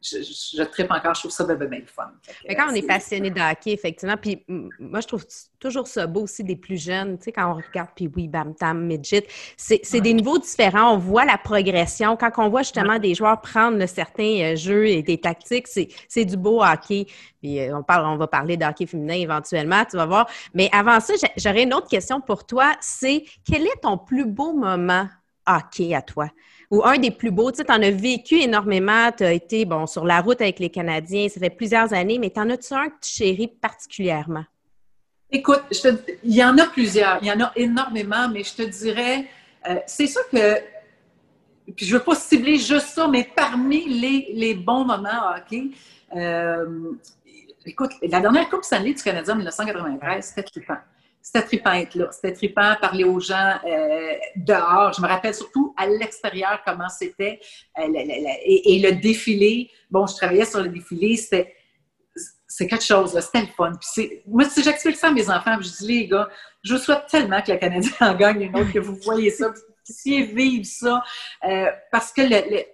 [0.03, 2.11] je, je, tripe encore, je trouve ça bien, bien fun.
[2.49, 4.43] Mais quand on est passionné de hockey, effectivement, puis
[4.79, 5.25] moi, je trouve
[5.59, 8.55] toujours ça beau aussi des plus jeunes, tu sais, quand on regarde, puis oui, Bam
[8.55, 12.17] Tam, Midget, c'est des niveaux différents, on voit la progression.
[12.17, 16.37] Quand on voit justement des joueurs prendre certains euh, jeux et des tactiques, c'est du
[16.37, 17.07] beau hockey.
[17.43, 20.31] Puis euh, on, parle, on va parler de hockey féminin éventuellement, tu vas voir.
[20.55, 24.55] Mais avant ça, j'aurais une autre question pour toi, c'est quel est ton plus beau
[24.55, 25.09] moment
[25.47, 26.29] hockey à toi?
[26.71, 27.51] Ou un des plus beaux?
[27.51, 31.29] Tu en as vécu énormément, tu as été bon, sur la route avec les Canadiens,
[31.29, 34.45] ça fait plusieurs années, mais t'en as-tu un que tu chéris particulièrement?
[35.33, 35.63] Écoute,
[36.25, 39.27] il y en a plusieurs, il y en a énormément, mais je te dirais,
[39.69, 40.57] euh, c'est sûr que,
[41.77, 43.89] puis je ne veux pas cibler juste ça, mais parmi
[44.33, 45.71] les, bons moments hockey,
[46.17, 46.93] euh,
[47.65, 50.79] écoute, la dernière Coupe Stanley du Canadien en 1993, c'était trippant.
[51.23, 52.09] C'était trippant être là.
[52.13, 54.93] C'était trippant parler aux gens euh, dehors.
[54.95, 57.41] Je me rappelle surtout à l'extérieur comment c'était.
[57.79, 57.83] Euh,
[58.45, 61.55] et, le défilé, bon, je travaillais sur le défilé, c'était
[62.47, 63.73] c'est quelque chose, c'était le fun.
[64.27, 66.29] Moi, si j'explique ça à mes enfants, je dis, les gars,
[66.65, 69.51] je vous souhaite tellement que le Canadien en gagne une autre, que vous voyez ça,
[69.51, 71.05] que vous puissiez vivre ça,
[71.49, 72.65] euh, parce que le,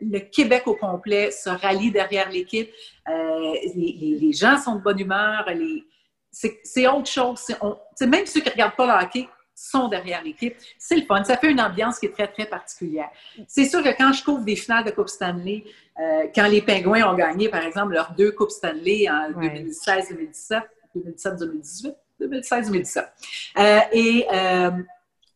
[0.00, 2.68] le, Québec au complet se rallie derrière l'équipe.
[3.06, 5.48] Les, les, gens sont de bonne humeur.
[5.54, 5.84] Les,
[6.62, 7.40] c'est autre chose.
[7.60, 10.54] On, même ceux qui ne regardent pas le hockey sont derrière l'équipe.
[10.78, 11.24] C'est le fun.
[11.24, 13.08] Ça fait une ambiance qui est très, très particulière.
[13.48, 15.64] C'est sûr que quand je couvre des finales de Coupe Stanley,
[15.98, 20.62] euh, quand les Pingouins ont gagné, par exemple, leurs deux Coupes Stanley en 2016-2017,
[20.94, 23.06] 2017-2018, 2016-2017.
[23.92, 24.70] et euh,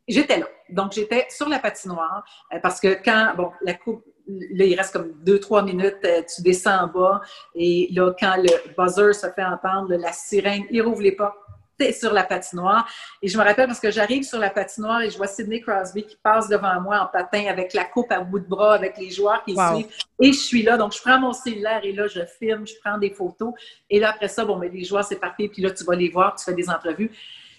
[0.07, 0.47] j'étais là.
[0.69, 4.05] Donc, j'étais sur la patinoire euh, parce que quand, bon, la Coupe,
[4.53, 7.21] là, il reste comme deux, trois minutes, euh, tu descends en bas,
[7.55, 11.37] et là, quand le buzzer se fait entendre, la sirène, il rouvre les portes,
[11.81, 12.87] t'es sur la patinoire.
[13.23, 16.05] Et je me rappelle parce que j'arrive sur la patinoire et je vois Sidney Crosby
[16.05, 19.11] qui passe devant moi en patin avec la coupe à bout de bras, avec les
[19.11, 19.88] joueurs qui suivent.
[20.21, 22.99] Et je suis là, donc je prends mon cellulaire et là, je filme, je prends
[22.99, 23.55] des photos.
[23.88, 26.11] Et là, après ça, bon, mais les joueurs, c'est parti, puis là, tu vas les
[26.11, 27.11] voir, tu fais des entrevues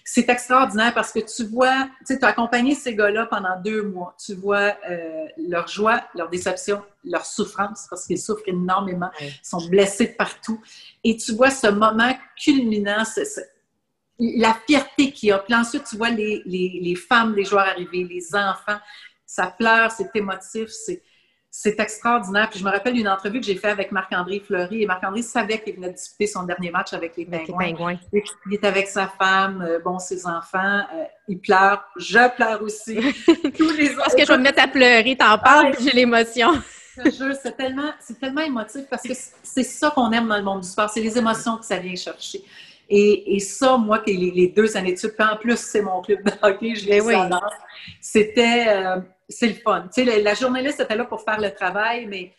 [0.04, 4.16] c'est extraordinaire parce que tu vois, tu as accompagné ces gars-là pendant deux mois.
[4.24, 9.66] Tu vois euh, leur joie, leur déception, leur souffrance parce qu'ils souffrent énormément, ils sont
[9.68, 10.60] blessés de partout.
[11.04, 13.04] Et tu vois ce moment culminant,
[14.18, 15.38] la fierté qu'il y a.
[15.38, 18.78] Puis ensuite, tu vois les, les, les femmes, les joueurs arriver, les enfants.
[19.26, 21.02] Ça pleure, c'est émotif, c'est
[21.54, 22.48] c'est extraordinaire.
[22.48, 24.82] Puis je me rappelle une entrevue que j'ai faite avec Marc-André Fleury.
[24.82, 27.98] Et Marc-André savait qu'il venait de disputer son dernier match avec les Pingouins.
[28.10, 30.80] Il est avec sa femme, euh, bon, ses enfants.
[30.94, 31.84] Euh, il pleure.
[31.96, 32.96] Je pleure aussi.
[33.58, 35.14] Tous les Parce que je vais me mettre à pleurer.
[35.14, 36.52] T'en parles, j'ai l'émotion.
[36.94, 39.12] c'est tellement, tellement émotif parce que
[39.42, 40.88] c'est ça qu'on aime dans le monde du sport.
[40.88, 42.42] C'est les émotions que ça vient chercher.
[42.88, 46.32] Et, et ça, moi, les, les deux années de en plus, c'est mon club de
[46.40, 47.38] hockey, je l'ai ben oui.
[48.00, 48.68] C'était...
[48.68, 48.96] Euh,
[49.32, 49.88] c'est le fun.
[49.94, 52.32] Tu sais, la, journaliste était là pour faire le travail, mais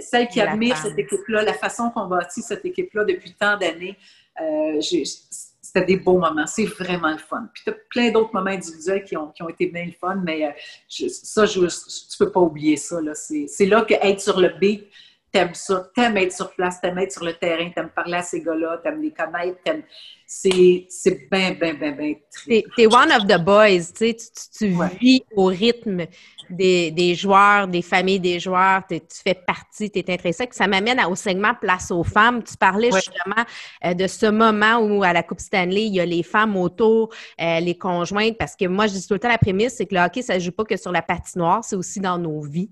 [0.00, 3.96] celle qui admire cette équipe-là, la façon qu'on bâtit cette équipe-là depuis tant d'années,
[4.40, 6.46] euh, c'était des beaux moments.
[6.46, 7.48] C'est vraiment le fun.
[7.54, 10.16] Puis tu as plein d'autres moments individuels qui ont, qui ont, été bien le fun,
[10.24, 12.98] mais euh, ça, je, tu peux pas oublier ça.
[13.14, 14.84] C'est là qu'être sur le beat,
[15.32, 18.40] t'aimes ça, t'aimes être sur place, t'aimes être sur le terrain, t'aimes parler à ces
[18.40, 19.82] gars-là, t'aimes les connaître, t'aimes...
[20.26, 22.14] C'est, c'est bien, bien, bien, bien
[22.46, 26.06] T'es, t'es one of the boys, tu sais, tu, tu vis au rythme
[26.52, 30.54] des, des, joueurs, des familles des joueurs, tu fais partie, tu es intrinsèque.
[30.54, 32.42] Ça m'amène au segment Place aux femmes.
[32.42, 33.44] Tu parlais justement
[33.84, 37.10] euh, de ce moment où à la Coupe Stanley, il y a les femmes autour,
[37.40, 39.94] euh, les conjointes, parce que moi, je dis tout le temps la prémisse, c'est que
[39.94, 42.70] le hockey, ça ne joue pas que sur la patinoire, c'est aussi dans nos vies.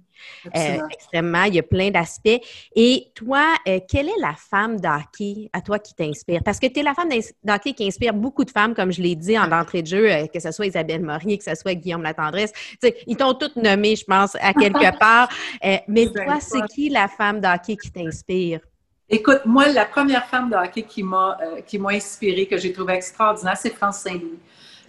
[0.56, 1.44] Euh, extrêmement.
[1.44, 2.40] Il y a plein d'aspects.
[2.74, 6.42] Et toi, euh, quelle est la femme d'hockey à toi qui t'inspire?
[6.44, 7.08] Parce que tu es la femme
[7.44, 10.26] d'hockey qui inspire beaucoup de femmes, comme je l'ai dit en entrée de jeu, euh,
[10.26, 12.52] que ce soit Isabelle Morier, que ce soit Guillaume Latendresse.
[13.06, 15.28] ils t'ont toutes nommées, je pense, à quelque part.
[15.88, 18.60] mais toi, c'est qui la femme d'hockey qui t'inspire?
[19.12, 22.94] Écoute, moi, la première femme de hockey qui m'a qui m'a inspirée, que j'ai trouvée
[22.94, 24.38] extraordinaire, c'est France Saint-Louis.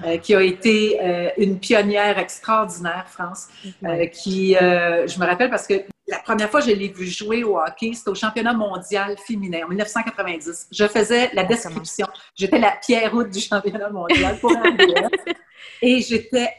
[0.04, 3.50] Euh, qui a été euh, une pionnière extraordinaire, France,
[3.86, 5.76] euh, qui, je me rappelle parce que
[6.08, 9.62] la première fois que je l'ai vue jouer au hockey, c'était au championnat mondial féminin
[9.66, 10.68] en 1990.
[10.72, 12.08] Je faisais la description.
[12.36, 14.52] J'étais la pierre haute du championnat mondial pour
[15.82, 16.50] Et j'étais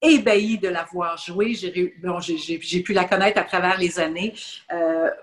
[0.00, 1.54] ébahie de la voir jouer.
[1.54, 4.32] J'ai pu la connaître à travers les années.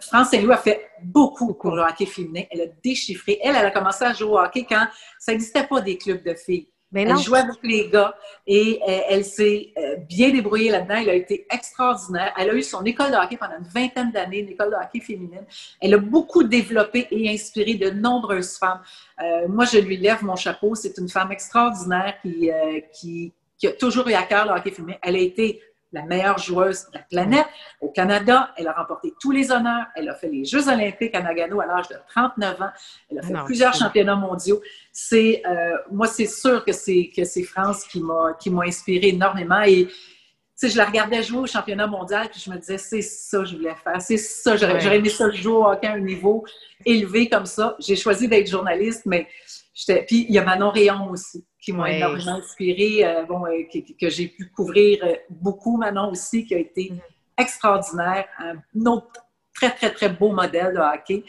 [0.02, 2.44] France Saint-Louis a fait beaucoup pour le hockey féminin.
[2.52, 3.40] Elle a déchiffré.
[3.42, 4.86] Elle, elle a commencé à jouer au hockey quand
[5.18, 6.68] ça n'existait pas des clubs de filles.
[6.94, 10.98] Ben elle jouait avec les gars et euh, elle, s'est euh, bien débrouillée là-dedans.
[11.02, 12.32] Elle a été extraordinaire.
[12.38, 15.00] Elle a eu son école de hockey pendant une vingtaine d'années, une école de hockey
[15.00, 15.46] féminine.
[15.82, 18.82] Elle a beaucoup développé et inspiré de nombreuses femmes.
[19.24, 20.76] Euh, moi, je lui lève mon chapeau.
[20.76, 22.52] C'est une femme extraordinaire qui,
[22.94, 24.98] qui, qui, a toujours eu à cœur le hockey féminin.
[25.02, 25.62] Elle a été
[25.94, 27.46] la meilleure joueuse de la planète.
[27.80, 29.86] Au Canada, elle a remporté tous les honneurs.
[29.96, 32.70] Elle a fait les Jeux olympiques à Nagano à l'âge de 39 ans.
[33.10, 34.62] Elle a fait ah plusieurs championnats mondiaux.
[34.92, 39.10] C'est, euh, moi, c'est sûr que c'est, que c'est France qui m'a, qui m'a inspiré
[39.10, 39.62] énormément.
[39.62, 39.88] Et
[40.62, 43.56] je la regardais jouer au championnat mondial, puis je me disais, c'est ça que je
[43.56, 46.46] voulais faire, c'est ça, j'aurais, j'aurais aimé ça jouer au hockey à un niveau
[46.86, 47.76] élevé comme ça.
[47.80, 49.28] J'ai choisi d'être journaliste, mais.
[49.74, 54.10] Puis il y a Manon Réon aussi qui m'ont énormément inspiré, euh, bon, euh, que,
[54.10, 55.78] j'ai pu couvrir euh, beaucoup.
[55.78, 57.42] Manon aussi, qui a été mm-hmm.
[57.42, 58.26] extraordinaire.
[58.38, 61.24] Un autre très, très, très beau modèle de hockey.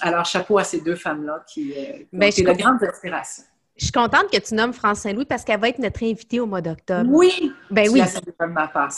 [0.00, 3.44] alors, chapeau à ces deux femmes-là qui, qui ben, ont été de grandes inspirations.
[3.80, 6.44] Je suis contente que tu nommes France Saint-Louis parce qu'elle va être notre invitée au
[6.44, 7.08] mois d'octobre.
[7.10, 7.50] Oui!
[7.70, 8.02] Ben oui.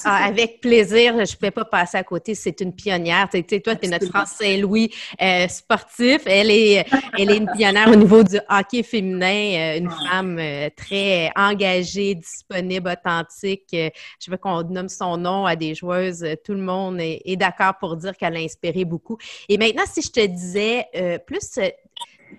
[0.05, 1.15] Ah, avec plaisir.
[1.15, 2.35] Je ne pouvais pas passer à côté.
[2.35, 3.29] C'est une pionnière.
[3.33, 6.23] Tu sais, toi, tu es notre France Saint-Louis euh, sportif.
[6.27, 6.85] Elle est,
[7.17, 9.77] elle est une pionnière au niveau du hockey féminin.
[9.77, 13.69] Euh, une femme euh, très engagée, disponible, authentique.
[13.71, 16.27] je veux qu'on nomme son nom à des joueuses.
[16.45, 19.17] Tout le monde est, est d'accord pour dire qu'elle a inspiré beaucoup.
[19.49, 21.61] Et maintenant, si je te disais plus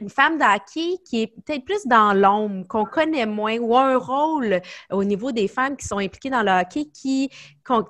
[0.02, 4.62] une femme d'hockey qui est peut-être plus dans l'ombre, qu'on connaît moins, ou un rôle
[4.92, 7.30] au niveau des femmes qui sont impliquées dans le hockey qui,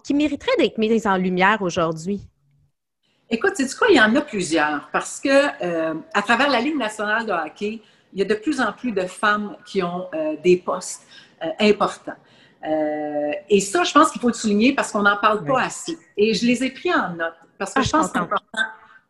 [0.04, 2.22] qui mériterait d'être mise en lumière aujourd'hui?
[3.30, 3.88] Écoute, sais quoi?
[3.90, 7.82] Il y en a plusieurs parce que euh, à travers la Ligue nationale de hockey,
[8.14, 11.08] il y a de plus en plus de femmes qui ont euh, des postes
[11.42, 12.14] euh, importants.
[13.50, 15.98] et ça, je pense qu'il faut le souligner parce qu'on n'en parle pas assez.
[16.16, 18.64] Et je les ai pris en note parce que ah, je pense que c'est important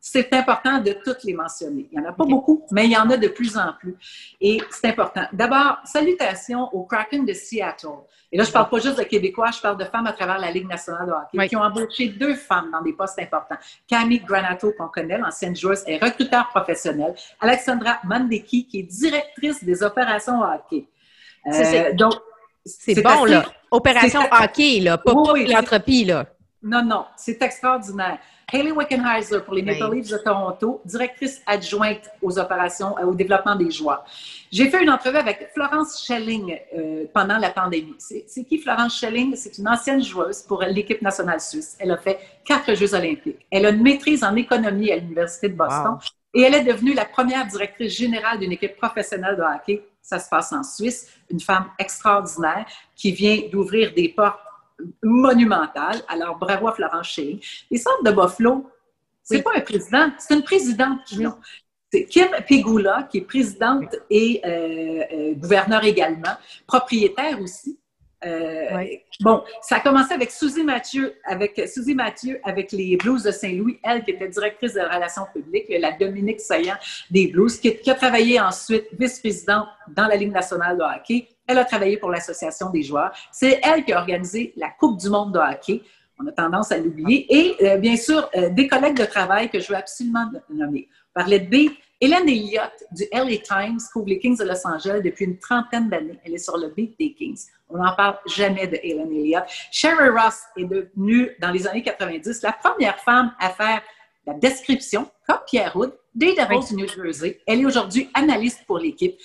[0.05, 1.87] c'est important de toutes les mentionner.
[1.89, 3.95] Il n'y en a pas beaucoup, mais il y en a de plus en plus.
[4.41, 5.23] Et c'est important.
[5.31, 7.87] D'abord, salutations au Kraken de Seattle.
[8.29, 10.39] Et là, je ne parle pas juste de Québécois, je parle de femmes à travers
[10.39, 13.55] la Ligue nationale de hockey qui ont embauché deux femmes dans des postes importants.
[13.87, 17.15] Camille Granato, qu'on connaît, l'ancienne joueuse, est recruteur professionnel.
[17.39, 20.85] Alexandra Mandeki, qui est directrice des opérations hockey.
[21.47, 22.15] Euh, donc,
[22.65, 23.45] c'est bon, là.
[23.71, 26.25] Opération hockey, là, pas, oui, l'entreprise, là.
[26.63, 28.19] Non, non, c'est extraordinaire.
[28.51, 33.55] Hayley Wickenheiser pour les Maple Leafs de Toronto, directrice adjointe aux opérations, euh, au développement
[33.55, 34.05] des joueurs.
[34.51, 37.95] J'ai fait une entrevue avec Florence Schelling euh, pendant la pandémie.
[37.97, 39.35] C'est qui Florence Schelling?
[39.35, 41.75] C'est une ancienne joueuse pour l'équipe nationale suisse.
[41.79, 43.45] Elle a fait quatre Jeux olympiques.
[43.51, 45.97] Elle a une maîtrise en économie à l'Université de Boston.
[46.33, 49.83] Et elle est devenue la première directrice générale d'une équipe professionnelle de hockey.
[50.01, 51.11] Ça se passe en Suisse.
[51.29, 54.39] Une femme extraordinaire qui vient d'ouvrir des portes
[55.01, 56.01] monumentale.
[56.07, 57.39] Alors, bravo à Florence Shea.
[57.69, 58.69] Les centres de Buffalo,
[59.23, 60.99] c'est pas un président, c'est une présidente
[61.91, 66.35] C'est Kim Pegula, qui est présidente et euh, euh, gouverneur également,
[66.67, 67.79] propriétaire aussi.
[68.25, 68.85] Euh,
[69.19, 73.79] bon, ça a commencé avec Suzy Mathieu, avec Suzy Mathieu, avec les Blues de Saint-Louis,
[73.83, 76.77] elle qui était directrice de relations publiques, la Dominique Saillant
[77.11, 81.57] des Blues, qui, qui a travaillé ensuite vice-présidente dans la Ligue nationale de hockey, elle
[81.57, 83.11] a travaillé pour l'Association des joueurs.
[83.31, 85.81] C'est elle qui a organisé la Coupe du monde de hockey.
[86.19, 87.25] On a tendance à l'oublier.
[87.29, 90.87] Et euh, bien sûr, euh, des collègues de travail que je veux absolument nommer.
[91.13, 91.71] Parlait de B.
[91.99, 96.19] Hélène Elliott du LA Times couvre les Kings de Los Angeles depuis une trentaine d'années.
[96.25, 97.45] Elle est sur le beat des Kings.
[97.69, 99.43] On n'en parle jamais de Hélène Elliott.
[99.71, 103.81] Sherry Ross est devenue, dans les années 90, la première femme à faire
[104.25, 107.41] la description, comme Pierre Hood, des Devils du New Jersey.
[107.47, 109.15] Elle est aujourd'hui analyste pour l'équipe.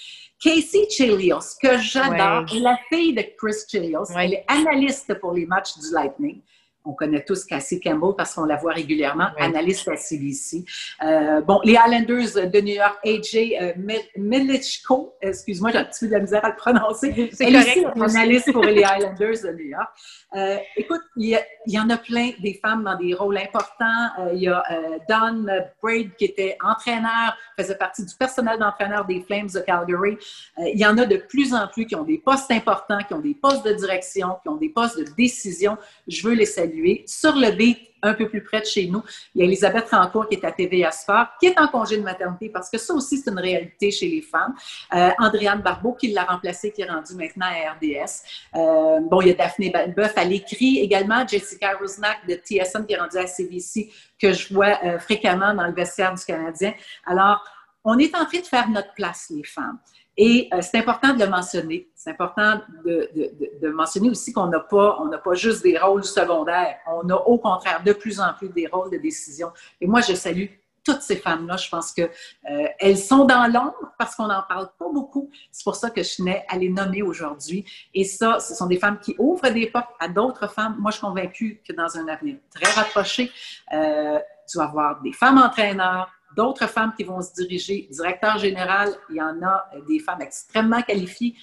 [0.41, 4.07] Casey Chelios, que j'adore, la fille de Chris Chelios.
[4.17, 6.41] Elle est analyste pour les matchs du Lightning.
[6.89, 10.65] On connaît tous Cassie Campbell parce qu'on la voit régulièrement, analyste à CBC.
[11.03, 13.73] Euh, bon, les Islanders de New York, AJ euh,
[14.17, 17.29] Milichko, excuse-moi, j'ai un petit peu de la misère à le prononcer.
[17.35, 17.87] C'est correct.
[17.95, 19.89] analyste pour les Islanders de New York.
[20.35, 24.09] Euh, écoute, il y, en a plein des femmes dans des rôles importants.
[24.21, 24.65] Euh, il y a
[25.11, 25.45] Don
[25.83, 30.17] Braid qui était entraîneur, faisait partie du personnel d'entraîneur des Flames de Calgary.
[30.59, 33.21] il y en a de plus en plus qui ont des postes importants, qui ont
[33.21, 35.77] des postes de direction, qui ont des postes de décision.
[36.07, 36.78] Je veux les saluer.
[37.07, 39.03] Sur le beat, un peu plus près de chez nous.
[39.35, 42.03] Il y a Elisabeth Rancourt qui est à TVA Sport, qui est en congé de
[42.03, 44.55] maternité parce que ça aussi, c'est une réalité chez les femmes.
[44.95, 48.23] Euh, Andréane Barbeau qui l'a remplacée, qui est rendue maintenant à RDS.
[48.55, 52.95] Euh, bon, il y a Daphné Boeuf à l'écrit également, Jessica Rosnack de TSN qui
[52.95, 56.73] est rendue à CVC, que je vois euh, fréquemment dans le vestiaire du Canadien.
[57.07, 57.43] Alors,
[57.85, 59.79] on est en train de faire notre place, les femmes.
[60.21, 61.89] Et euh, c'est important de le mentionner.
[61.95, 65.79] C'est important de, de, de, mentionner aussi qu'on n'a pas, on n'a pas juste des
[65.79, 66.77] rôles secondaires.
[66.89, 69.53] On a au contraire de plus en plus des rôles de décision.
[69.81, 70.47] Et moi, je salue
[70.89, 71.57] toutes ces femmes-là.
[71.57, 72.11] Je pense qu'elles
[72.51, 75.31] euh, sont dans l'ombre parce qu'on n'en parle pas beaucoup.
[75.53, 77.65] C'est pour ça que je tenais à les nommer aujourd'hui.
[77.95, 80.77] Et ça, ce sont des femmes qui ouvrent des portes à d'autres femmes.
[80.81, 83.31] Moi, je suis convaincue que dans un avenir très rapproché,
[83.73, 84.19] euh,
[84.51, 87.89] tu vas avoir des femmes entraîneurs, d'autres femmes qui vont se diriger.
[87.91, 91.35] Directeur général, il y en a euh, des femmes extrêmement qualifiées.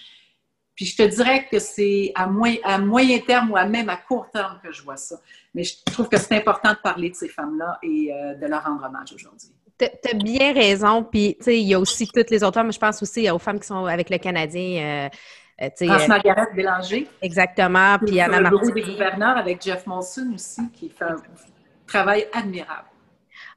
[0.75, 2.29] Puis je te dirais que c'est à,
[2.63, 5.15] à, moyen terme ou à même à court terme que je vois ça.
[5.53, 8.63] Mais je trouve que c'est important de parler de ces femmes-là et euh, de leur
[8.63, 9.49] rendre hommage aujourd'hui.
[9.77, 11.03] Tu as bien raison.
[11.03, 12.71] Puis, tu sais, il y a aussi toutes les autres femmes.
[12.71, 15.09] Je pense aussi aux femmes qui sont avec le Canadien.
[15.61, 17.07] Euh, France-Margaret Bélanger.
[17.21, 17.97] Exactement.
[18.05, 21.15] Puis Anna Le bureau des gouverneurs avec Jeff Monson aussi, qui fait un
[21.87, 22.87] travail admirable.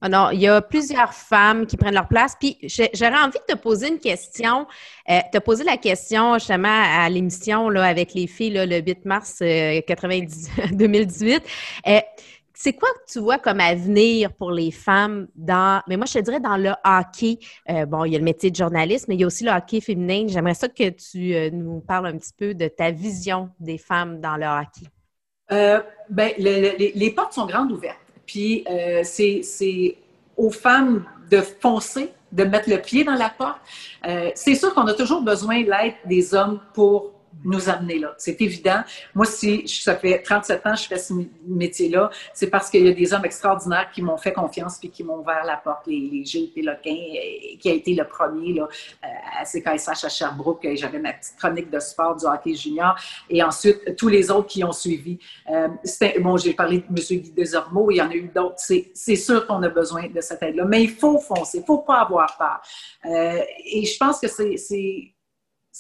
[0.07, 2.37] Non, il y a plusieurs femmes qui prennent leur place.
[2.39, 2.57] Puis
[2.95, 4.67] j'aurais envie de te poser une question.
[5.11, 11.43] Euh, te poser la question justement à l'émission avec les filles le 8 mars 2018.
[11.87, 12.01] Euh, euh,
[12.55, 16.19] c'est quoi que tu vois comme avenir pour les femmes dans, mais moi je te
[16.19, 17.39] dirais dans le hockey?
[17.87, 19.81] bon, il y a le métier de journaliste, mais il y a aussi le hockey
[19.81, 20.27] féminin.
[20.27, 24.37] J'aimerais ça que tu nous parles un petit peu de ta vision des femmes dans
[24.37, 24.91] le hockey.
[26.11, 28.08] ben, les portes sont grandes ouvertes.
[28.29, 29.97] Puis euh, c'est
[30.37, 33.59] aux femmes de foncer, de mettre le pied dans la porte.
[34.07, 37.13] Euh, c'est sûr qu'on a toujours besoin de l'aide des hommes pour
[37.45, 38.15] nous amener là.
[38.19, 38.83] C'est évident.
[39.15, 41.13] Moi, si ça fait 37 ans que je fais ce
[41.47, 45.05] métier-là, c'est parce qu'il y a des hommes extraordinaires qui m'ont fait confiance puis qui
[45.05, 45.87] m'ont ouvert la porte.
[45.87, 48.69] Les, les Gilles Péloquin, euh, qui a été le premier là,
[49.05, 50.67] euh, à CKSH à Sherbrooke.
[50.75, 52.97] J'avais ma petite chronique de sport du hockey junior.
[53.31, 55.19] Et ensuite, tous les autres qui ont suivi.
[55.51, 55.69] Euh,
[56.21, 57.21] bon, j'ai parlé de M.
[57.21, 58.57] Guy Desormeaux, il y en a eu d'autres.
[58.59, 60.65] C'est sûr qu'on a besoin de cette aide-là.
[60.65, 62.61] Mais il faut foncer, il ne faut pas avoir peur.
[63.07, 65.15] Euh, et je pense que c'est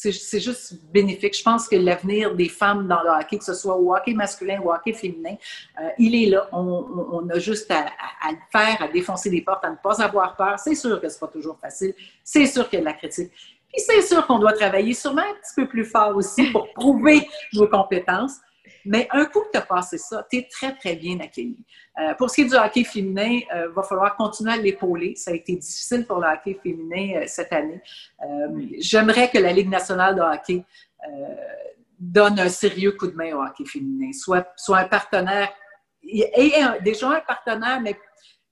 [0.01, 1.37] c'est juste bénéfique.
[1.37, 4.61] Je pense que l'avenir des femmes dans le hockey, que ce soit au hockey masculin
[4.61, 5.35] ou au hockey féminin,
[5.81, 6.49] euh, il est là.
[6.53, 7.87] On, a juste à,
[8.31, 10.57] le faire, à défoncer des portes, à ne pas avoir peur.
[10.59, 11.95] C'est sûr que ce n'est pas toujours facile.
[12.23, 13.33] C'est sûr qu'il y a de la critique.
[13.73, 17.29] Puis c'est sûr qu'on doit travailler sûrement un petit peu plus fort aussi pour prouver
[17.55, 18.37] nos compétences.
[18.88, 21.62] Mais un coup que tu as passé ça, tu es très, très bien accueilli.
[22.01, 25.14] Euh, pour ce qui est du hockey féminin, il euh, va falloir continuer à l'épauler.
[25.14, 27.83] Ça a été difficile pour le hockey féminin euh, cette année.
[28.79, 30.64] J'aimerais que la Ligue nationale de hockey
[31.98, 35.53] donne un sérieux coup de main au hockey féminin, soit, soit un partenaire,
[36.03, 37.94] et, déjà un partenaire, mais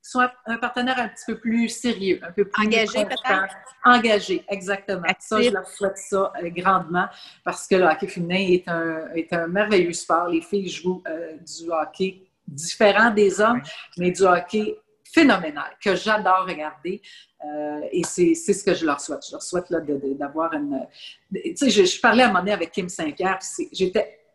[0.06, 3.56] soit un partenaire un petit peu plus sérieux, un peu plus engagé peut-être?
[3.84, 5.06] Engagé, exactement.
[5.18, 7.06] Ça, je leur souhaite ça euh, grandement
[7.44, 10.28] parce que le hockey féminin est un, est un merveilleux sport.
[10.28, 13.60] Les filles jouent euh, du hockey différent des hommes,
[13.96, 14.76] mais du hockey
[15.12, 17.02] phénoménal que j'adore regarder.
[17.44, 19.24] Euh, et c'est ce que je leur souhaite.
[19.26, 19.72] Je leur souhaite
[20.18, 20.86] d'avoir une.
[21.34, 23.40] Tu sais, je, je, parlais à un moment donné avec Kim Saint-Pierre,
[23.72, 24.25] j'étais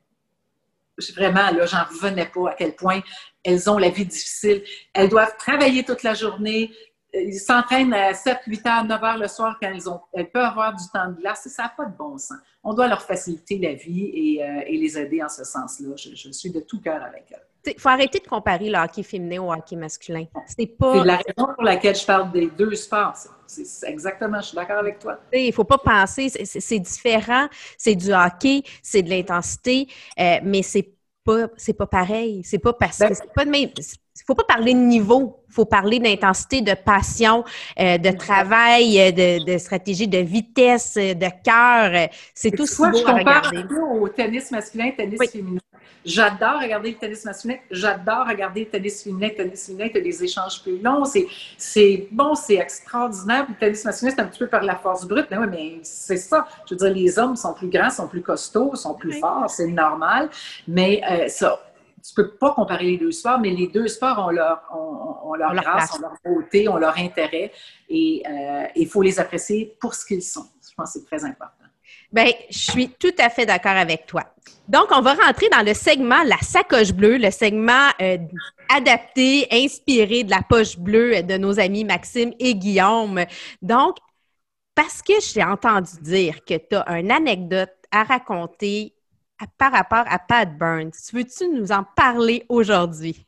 [1.16, 3.02] vraiment, là, j'en revenais pas à quel point
[3.44, 4.64] elles ont la vie difficile.
[4.94, 6.72] Elles doivent travailler toute la journée.
[7.14, 10.46] Ils s'entraînent à 7, 8 heures, 9 heures le soir quand elles, ont, elles peuvent
[10.46, 11.48] avoir du temps de glace.
[11.48, 12.38] Ça n'a pas de bon sens.
[12.64, 15.96] On doit leur faciliter la vie et, euh, les aider en ce sens-là.
[15.98, 17.48] Je, suis de tout cœur avec elles.
[17.66, 20.26] Il faut arrêter de comparer le hockey féminin au hockey masculin.
[20.48, 21.04] C'est pas...
[21.04, 23.14] la raison pour laquelle je parle des deux sports.
[23.46, 25.20] C'est exactement, je suis d'accord avec toi.
[25.34, 27.48] Il ne faut pas penser, c'est différent,
[27.78, 29.88] c'est du hockey, c'est de l'intensité,
[30.20, 30.90] euh, mais c'est
[31.24, 32.42] pas c'est pas pareil.
[32.44, 33.70] C'est pas parce que ben c'est pas de même.
[34.16, 37.44] Il faut pas parler de niveau, il faut parler d'intensité, de passion,
[37.80, 42.10] euh, de travail, euh, de, stratégie, de vitesse, euh, de cœur.
[42.34, 43.64] C'est tout ce beau je regarder.
[44.00, 45.60] au tennis masculin, tennis féminin.
[46.04, 47.56] J'adore regarder le tennis masculin.
[47.70, 49.28] J'adore regarder le tennis féminin.
[49.30, 51.04] Le tennis féminin, tu as des échanges plus longs.
[51.58, 53.46] C'est bon, c'est extraordinaire.
[53.48, 55.28] Le tennis masculin, c'est un petit peu par la force brute.
[55.32, 56.48] Mais oui, mais c'est ça.
[56.70, 59.50] Je veux dire, les hommes sont plus grands, sont plus costauds, sont plus forts.
[59.50, 60.30] C'est normal.
[60.68, 61.60] Mais ça
[62.04, 65.54] tu peux pas comparer les deux sports, mais les deux sports ont leur, ont, leur
[65.54, 67.52] grâce, ont leur beauté, ont leur intérêt
[67.90, 70.46] et euh, il faut les apprécier pour ce qu'ils sont.
[70.62, 71.56] Je pense que c'est très important.
[72.12, 74.24] Bien, je suis tout à fait d'accord avec toi.
[74.68, 78.18] Donc, on va rentrer dans le segment La sacoche bleue, le segment euh,
[78.74, 83.24] adapté, inspiré de la poche bleue de nos amis Maxime et Guillaume.
[83.62, 83.98] Donc,
[84.76, 88.94] parce que j'ai entendu dire que tu as une anecdote à raconter
[89.58, 90.92] par rapport à Pat Burns.
[91.14, 93.26] Veux-tu nous en parler aujourd'hui?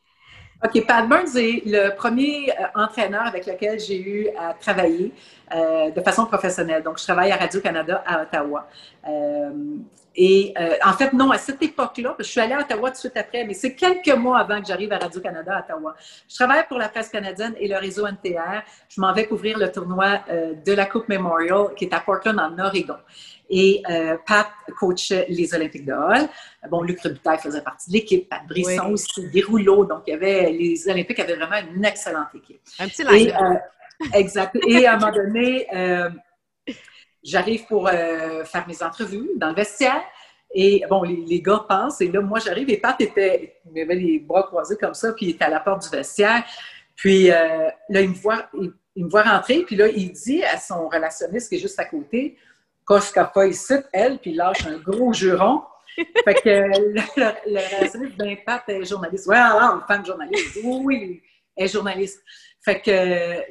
[0.64, 5.12] OK, Pat Burns est le premier euh, entraîneur avec lequel j'ai eu à travailler
[5.54, 6.82] euh, de façon professionnelle.
[6.82, 8.66] Donc, je travaille à Radio-Canada à Ottawa.
[9.06, 9.50] Euh,
[10.16, 10.54] et
[10.84, 13.44] en fait, non, à cette époque-là, je suis allée à Ottawa tout de suite après,
[13.44, 15.96] mais c'est quelques mois avant que j'arrive à Radio-Canada à Ottawa.
[16.28, 18.62] Je travaille pour la presse canadienne et le réseau NTR.
[18.88, 20.20] Je m'en vais couvrir le tournoi
[20.64, 22.94] de la Coupe Memorial qui est à Portland, en Oregon.
[23.56, 24.48] Et euh, Pat
[24.80, 26.28] coachait les Olympiques de Hall.
[26.68, 29.84] Bon, Luc Robitaille faisait partie de l'équipe, Pat Brisson aussi, des rouleaux.
[29.84, 32.60] Donc, il y avait, les Olympiques avaient vraiment une excellente équipe.
[32.80, 33.54] Un petit et, euh,
[34.12, 34.58] Exact.
[34.66, 36.10] Et à un moment donné, euh,
[37.22, 40.02] j'arrive pour faire mes entrevues dans le vestiaire.
[40.52, 44.18] Et bon, les, gars pensent, et là, moi, j'arrive, et Pat était, il avait les
[44.18, 46.42] bras croisés comme ça, puis il était à la porte du vestiaire.
[46.96, 48.50] Puis là, il me voit,
[48.96, 51.84] il me voit rentrer, puis là, il dit à son relationniste qui est juste à
[51.84, 52.36] côté,
[52.86, 55.62] pas ici, elle, puis lâche un gros juron.
[56.24, 59.26] Fait que le, le, relationniste d'impact est journaliste.
[59.26, 60.58] Ouais, alors, une femme journaliste.
[60.64, 61.22] Oui, oui,
[61.56, 62.20] elle est journaliste.
[62.64, 62.90] Fait que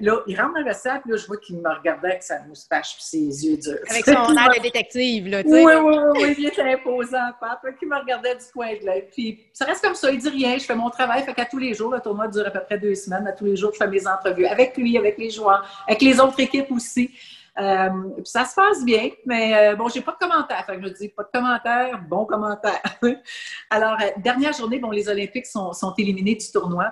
[0.04, 2.96] là, il rentre dans le puis là, je vois qu'il me regardait avec sa moustache
[2.96, 3.78] puis ses yeux durs.
[3.88, 5.64] Avec son air de détective, là, tu sais.
[5.64, 7.60] Oui, oui, oui, il était imposant, Pat.
[7.62, 9.08] Fait qu'il me regardait du coin de l'œil.
[9.12, 11.22] Puis ça reste comme ça, il dit rien, je fais mon travail.
[11.24, 13.28] Fait qu'à tous les jours, le tournoi dure à peu près deux semaines.
[13.28, 16.20] À tous les jours, je fais mes entrevues avec lui, avec les joueurs, avec les
[16.20, 17.12] autres équipes aussi.
[17.60, 20.66] Euh, puis ça se passe bien, mais euh, bon, j'ai pas de commentaires.
[20.66, 22.82] Fait que je dis pas de commentaires, bon commentaire.
[23.70, 26.92] Alors, euh, dernière journée, bon, les Olympiques sont, éliminés du tournoi.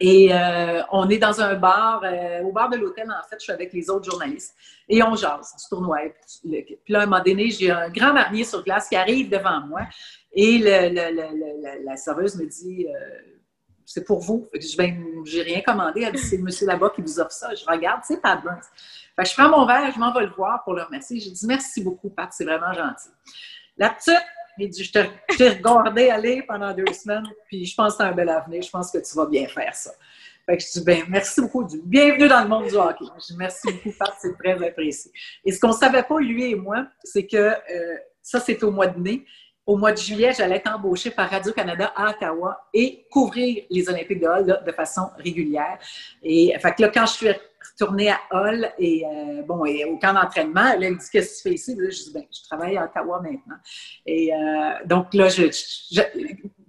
[0.00, 0.32] Et
[0.90, 2.02] on est dans un bar,
[2.42, 4.56] au bar de l'hôtel, en fait, je suis avec les autres journalistes.
[4.88, 5.98] Et on jase du tournoi.
[6.42, 9.60] Puis là, à un moment donné, j'ai un grand marnier sur glace qui arrive devant
[9.60, 9.82] moi.
[10.32, 12.88] Et la serveuse me dit
[13.86, 14.48] c'est pour vous.
[14.52, 16.02] Je ben, j'ai rien commandé.
[16.02, 17.54] Elle dit, c'est le monsieur là-bas qui vous offre ça.
[17.54, 18.64] Je regarde, c'est Pat Burns.
[19.22, 21.20] Je prends mon verre, je m'en vais le voir pour le remercier.
[21.20, 23.10] J'ai dit, merci beaucoup, Pat, c'est vraiment gentil.
[23.76, 24.14] La petite,
[24.58, 28.12] il dit, je t'ai regardé aller pendant deux semaines, puis je pense que as un
[28.12, 28.62] bel avenir.
[28.62, 29.90] Je pense que tu vas bien faire ça.
[30.46, 31.66] Fait que je dis, ben, merci beaucoup.
[31.84, 33.04] Bienvenue dans le monde du hockey.
[33.20, 35.12] Je dis, merci beaucoup, Pat, c'est très apprécié.
[35.44, 38.72] Et ce qu'on ne savait pas, lui et moi, c'est que euh, ça, c'était au
[38.72, 39.24] mois de mai
[39.66, 44.20] au mois de juillet, j'allais être embauchée par Radio-Canada à Ottawa et couvrir les Olympiques
[44.20, 45.78] de Hall de façon régulière.
[46.22, 47.28] Et là, quand je suis
[47.72, 51.48] retournée à Hall et euh, bon et au camp d'entraînement, elle me dit qu'est-ce que
[51.48, 51.76] tu fais ici?
[51.78, 53.56] je dis ben, je travaille à Ottawa maintenant.
[54.06, 56.00] Et euh, donc là, je, je,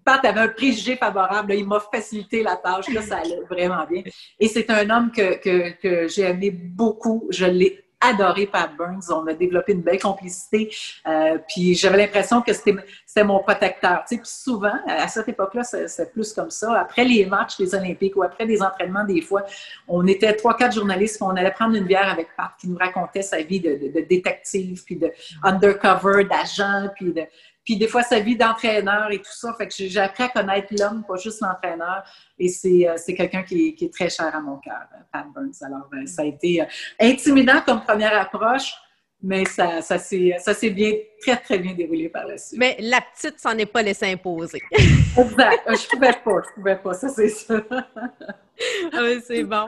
[0.06, 1.54] Pat avait un préjugé favorable.
[1.56, 2.88] il m'a facilité la tâche.
[2.90, 4.04] Là, ça allait vraiment bien.
[4.40, 7.28] Et c'est un homme que, que, que j'ai aimé beaucoup.
[7.32, 9.10] Je l'ai adoré Pat Burns.
[9.10, 10.70] On a développé une belle complicité.
[11.08, 12.76] Euh, puis j'avais l'impression que c'était
[13.24, 14.04] mon protecteur.
[14.08, 16.80] Tu sais, puis souvent, à cette époque-là, c'est plus comme ça.
[16.80, 19.46] Après les matchs des Olympiques ou après des entraînements, des fois,
[19.88, 23.22] on était trois, quatre journalistes, on allait prendre une bière avec Pat qui nous racontait
[23.22, 25.12] sa vie de, de détective, puis de
[25.44, 27.24] undercover, d'agent, puis de
[27.66, 29.54] puis des fois, sa vie d'entraîneur et tout ça.
[29.58, 32.04] Fait que j'ai appris à connaître l'homme, pas juste l'entraîneur.
[32.38, 35.56] Et c'est euh, quelqu'un qui, est très cher à mon cœur, euh, Pat Burns.
[35.62, 36.64] Alors, euh, ça a été
[37.00, 38.76] intimidant comme première approche,
[39.22, 40.94] mais ça, ça s'est bien,
[41.26, 42.60] très, très bien déroulé par la suite.
[42.60, 44.62] Mais la petite s'en est pas laissée imposer.
[45.18, 45.64] exact.
[45.68, 47.62] Je pouvais pas, je pouvais pas, ça c'est ça.
[48.94, 49.68] ah c'est bon.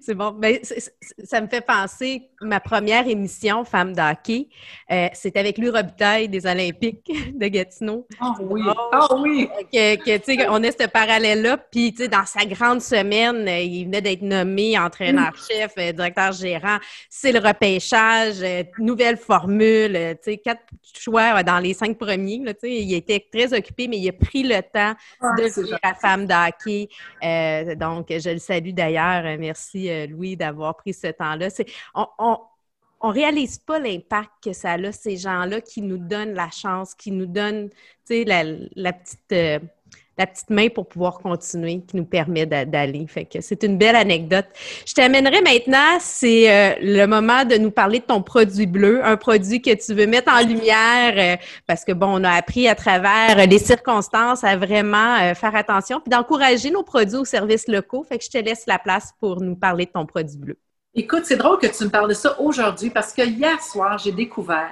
[0.00, 0.34] C'est bon.
[0.38, 0.80] Mais ben,
[1.24, 4.48] ça me fait penser, ma première émission, Femme d'hockey,
[4.90, 8.06] euh, c'est avec Louis Robitaille des Olympiques de Gatineau.
[8.20, 8.62] Ah oui!
[8.92, 9.48] Ah oui!
[9.72, 11.58] Que, on a ce parallèle-là.
[11.58, 16.78] Puis, dans sa grande semaine, euh, il venait d'être nommé entraîneur-chef, euh, directeur gérant.
[17.08, 18.44] C'est le repêchage,
[18.78, 20.62] nouvelle formule, tu sais, quatre
[20.94, 22.38] choix dans les cinq premiers.
[22.44, 25.94] Là, il était très occupé, mais il a pris le temps ah, de faire la
[25.94, 26.88] femme d'hockey.
[27.76, 29.24] donc, je le salue d'ailleurs.
[29.24, 31.48] Euh, merci, euh, Louis, d'avoir pris ce temps-là.
[31.94, 32.06] On,
[33.00, 37.10] on, réalise pas l'impact que ça a, ces gens-là qui nous donnent la chance, qui
[37.10, 37.70] nous donnent,
[38.10, 39.32] la, la petite...
[39.32, 39.58] Euh,
[40.18, 43.06] la petite main pour pouvoir continuer, qui nous permet d'aller.
[43.06, 44.46] Fait que c'est une belle anecdote.
[44.86, 49.16] Je t'amènerai maintenant, c'est euh, le moment de nous parler de ton produit bleu, un
[49.16, 51.36] produit que tu veux mettre en lumière, euh,
[51.66, 56.00] parce que bon, on a appris à travers les circonstances à vraiment euh, faire attention,
[56.00, 58.04] puis d'encourager nos produits aux services locaux.
[58.08, 60.58] Fait que je te laisse la place pour nous parler de ton produit bleu.
[60.94, 64.12] Écoute, c'est drôle que tu me parles de ça aujourd'hui parce que hier soir, j'ai
[64.12, 64.70] découvert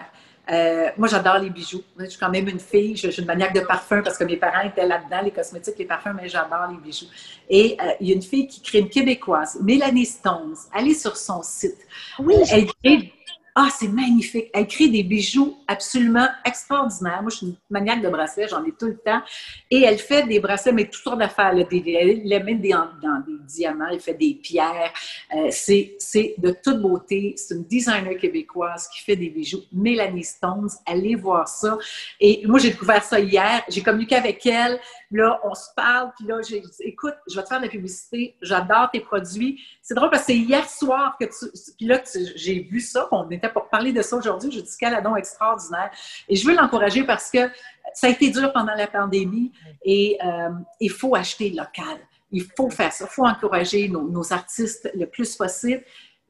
[0.51, 1.83] euh, moi, j'adore les bijoux.
[1.99, 2.97] Je suis quand même une fille.
[2.97, 5.87] Je, suis une maniaque de parfum parce que mes parents étaient là-dedans, les cosmétiques, les
[5.87, 7.07] parfums, mais j'adore les bijoux.
[7.49, 10.57] Et euh, il y a une fille qui crée une québécoise, Mélanie Stones.
[10.73, 11.79] Allez sur son site.
[12.19, 13.13] Oui, elle crée
[13.57, 14.51] ah, c'est magnifique.
[14.53, 17.23] Elle crée des bijoux absolument extraordinaires.
[17.23, 19.23] Moi, je suis une maniaque de bracelets, j'en ai tout le temps.
[19.71, 21.53] Et elle fait des bracelets, mais toutes sortes d'affaires.
[21.55, 22.89] Elle les met dans
[23.25, 24.93] des diamants, elle fait des pierres.
[25.37, 27.35] Euh, c'est de toute beauté.
[27.37, 29.63] C'est une designer québécoise qui fait des bijoux.
[29.73, 31.79] Mélanie Stones, allez voir ça.
[32.19, 33.63] Et moi, j'ai découvert ça hier.
[33.69, 34.81] J'ai communiqué avec elle.
[35.13, 37.71] Là, on se parle, puis là, j'ai dit, écoute, je vais te faire de la
[37.71, 39.63] publicité, j'adore tes produits.
[39.87, 41.53] C'est drôle parce que c'est hier soir que tu.
[41.77, 42.03] Puis là,
[42.37, 44.51] j'ai vu ça, on était pour parler de ça aujourd'hui.
[44.51, 45.91] Je dis, quel adon extraordinaire.
[46.27, 47.51] Et je veux l'encourager parce que
[47.93, 49.53] ça a été dur pendant la pandémie
[49.85, 50.49] et euh,
[50.81, 51.99] il faut acheter local.
[52.33, 53.05] Il faut faire ça.
[53.11, 55.85] Il faut encourager nos artistes le plus possible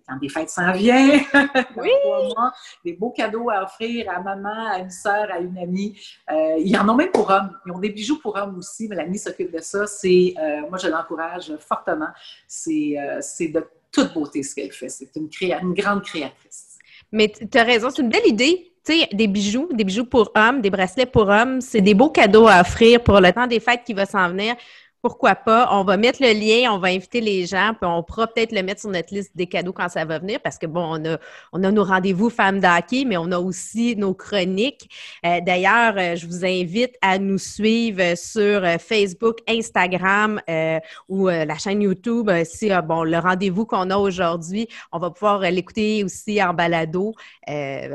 [0.06, 1.20] quand des fêtes s'en viennent,
[1.76, 1.90] oui.
[2.84, 5.98] des beaux cadeaux à offrir à maman, à une sœur, à une amie.
[6.30, 7.50] Euh, il y en a même pour hommes.
[7.66, 8.88] Ils ont des bijoux pour hommes aussi.
[8.88, 9.86] Mélanie s'occupe de ça.
[9.86, 12.08] C'est, euh, moi, je l'encourage fortement.
[12.46, 14.88] C'est, euh, c'est de toute beauté ce qu'elle fait.
[14.88, 16.78] C'est une, une grande créatrice.
[17.10, 18.72] Mais tu as raison, c'est une belle idée.
[18.84, 22.10] Tu sais, des bijoux, des bijoux pour hommes, des bracelets pour hommes, c'est des beaux
[22.10, 24.56] cadeaux à offrir pour le temps des fêtes qui va s'en venir
[25.04, 25.68] pourquoi pas?
[25.70, 28.62] On va mettre le lien, on va inviter les gens, puis on pourra peut-être le
[28.62, 31.18] mettre sur notre liste des cadeaux quand ça va venir, parce que bon, on a,
[31.52, 34.88] on a nos rendez-vous femmes d'hockey, mais on a aussi nos chroniques.
[35.26, 40.40] Euh, d'ailleurs, euh, je vous invite à nous suivre sur euh, Facebook, Instagram
[41.10, 42.30] ou la chaîne YouTube.
[42.44, 47.12] si bon, le rendez-vous qu'on a aujourd'hui, on va pouvoir l'écouter aussi en balado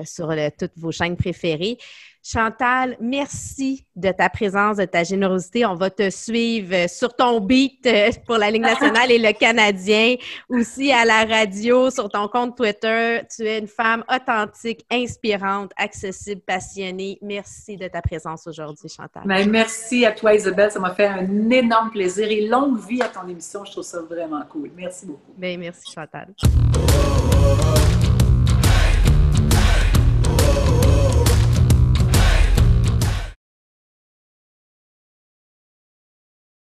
[0.05, 1.79] sur toutes vos chaînes préférées.
[2.23, 5.65] Chantal, merci de ta présence, de ta générosité.
[5.65, 10.15] On va te suivre sur ton beat euh, pour la Ligue nationale et le Canadien,
[10.49, 13.21] aussi à la radio, sur ton compte Twitter.
[13.33, 17.17] Tu es une femme authentique, inspirante, accessible, passionnée.
[17.21, 19.23] Merci de ta présence aujourd'hui, Chantal.
[19.25, 20.71] Ben, merci à toi, Isabelle.
[20.71, 23.63] Ça m'a fait un énorme plaisir et longue vie à ton émission.
[23.63, 24.71] Je trouve ça vraiment cool.
[24.75, 25.33] Merci beaucoup.
[25.37, 26.27] Bien, merci, Chantal.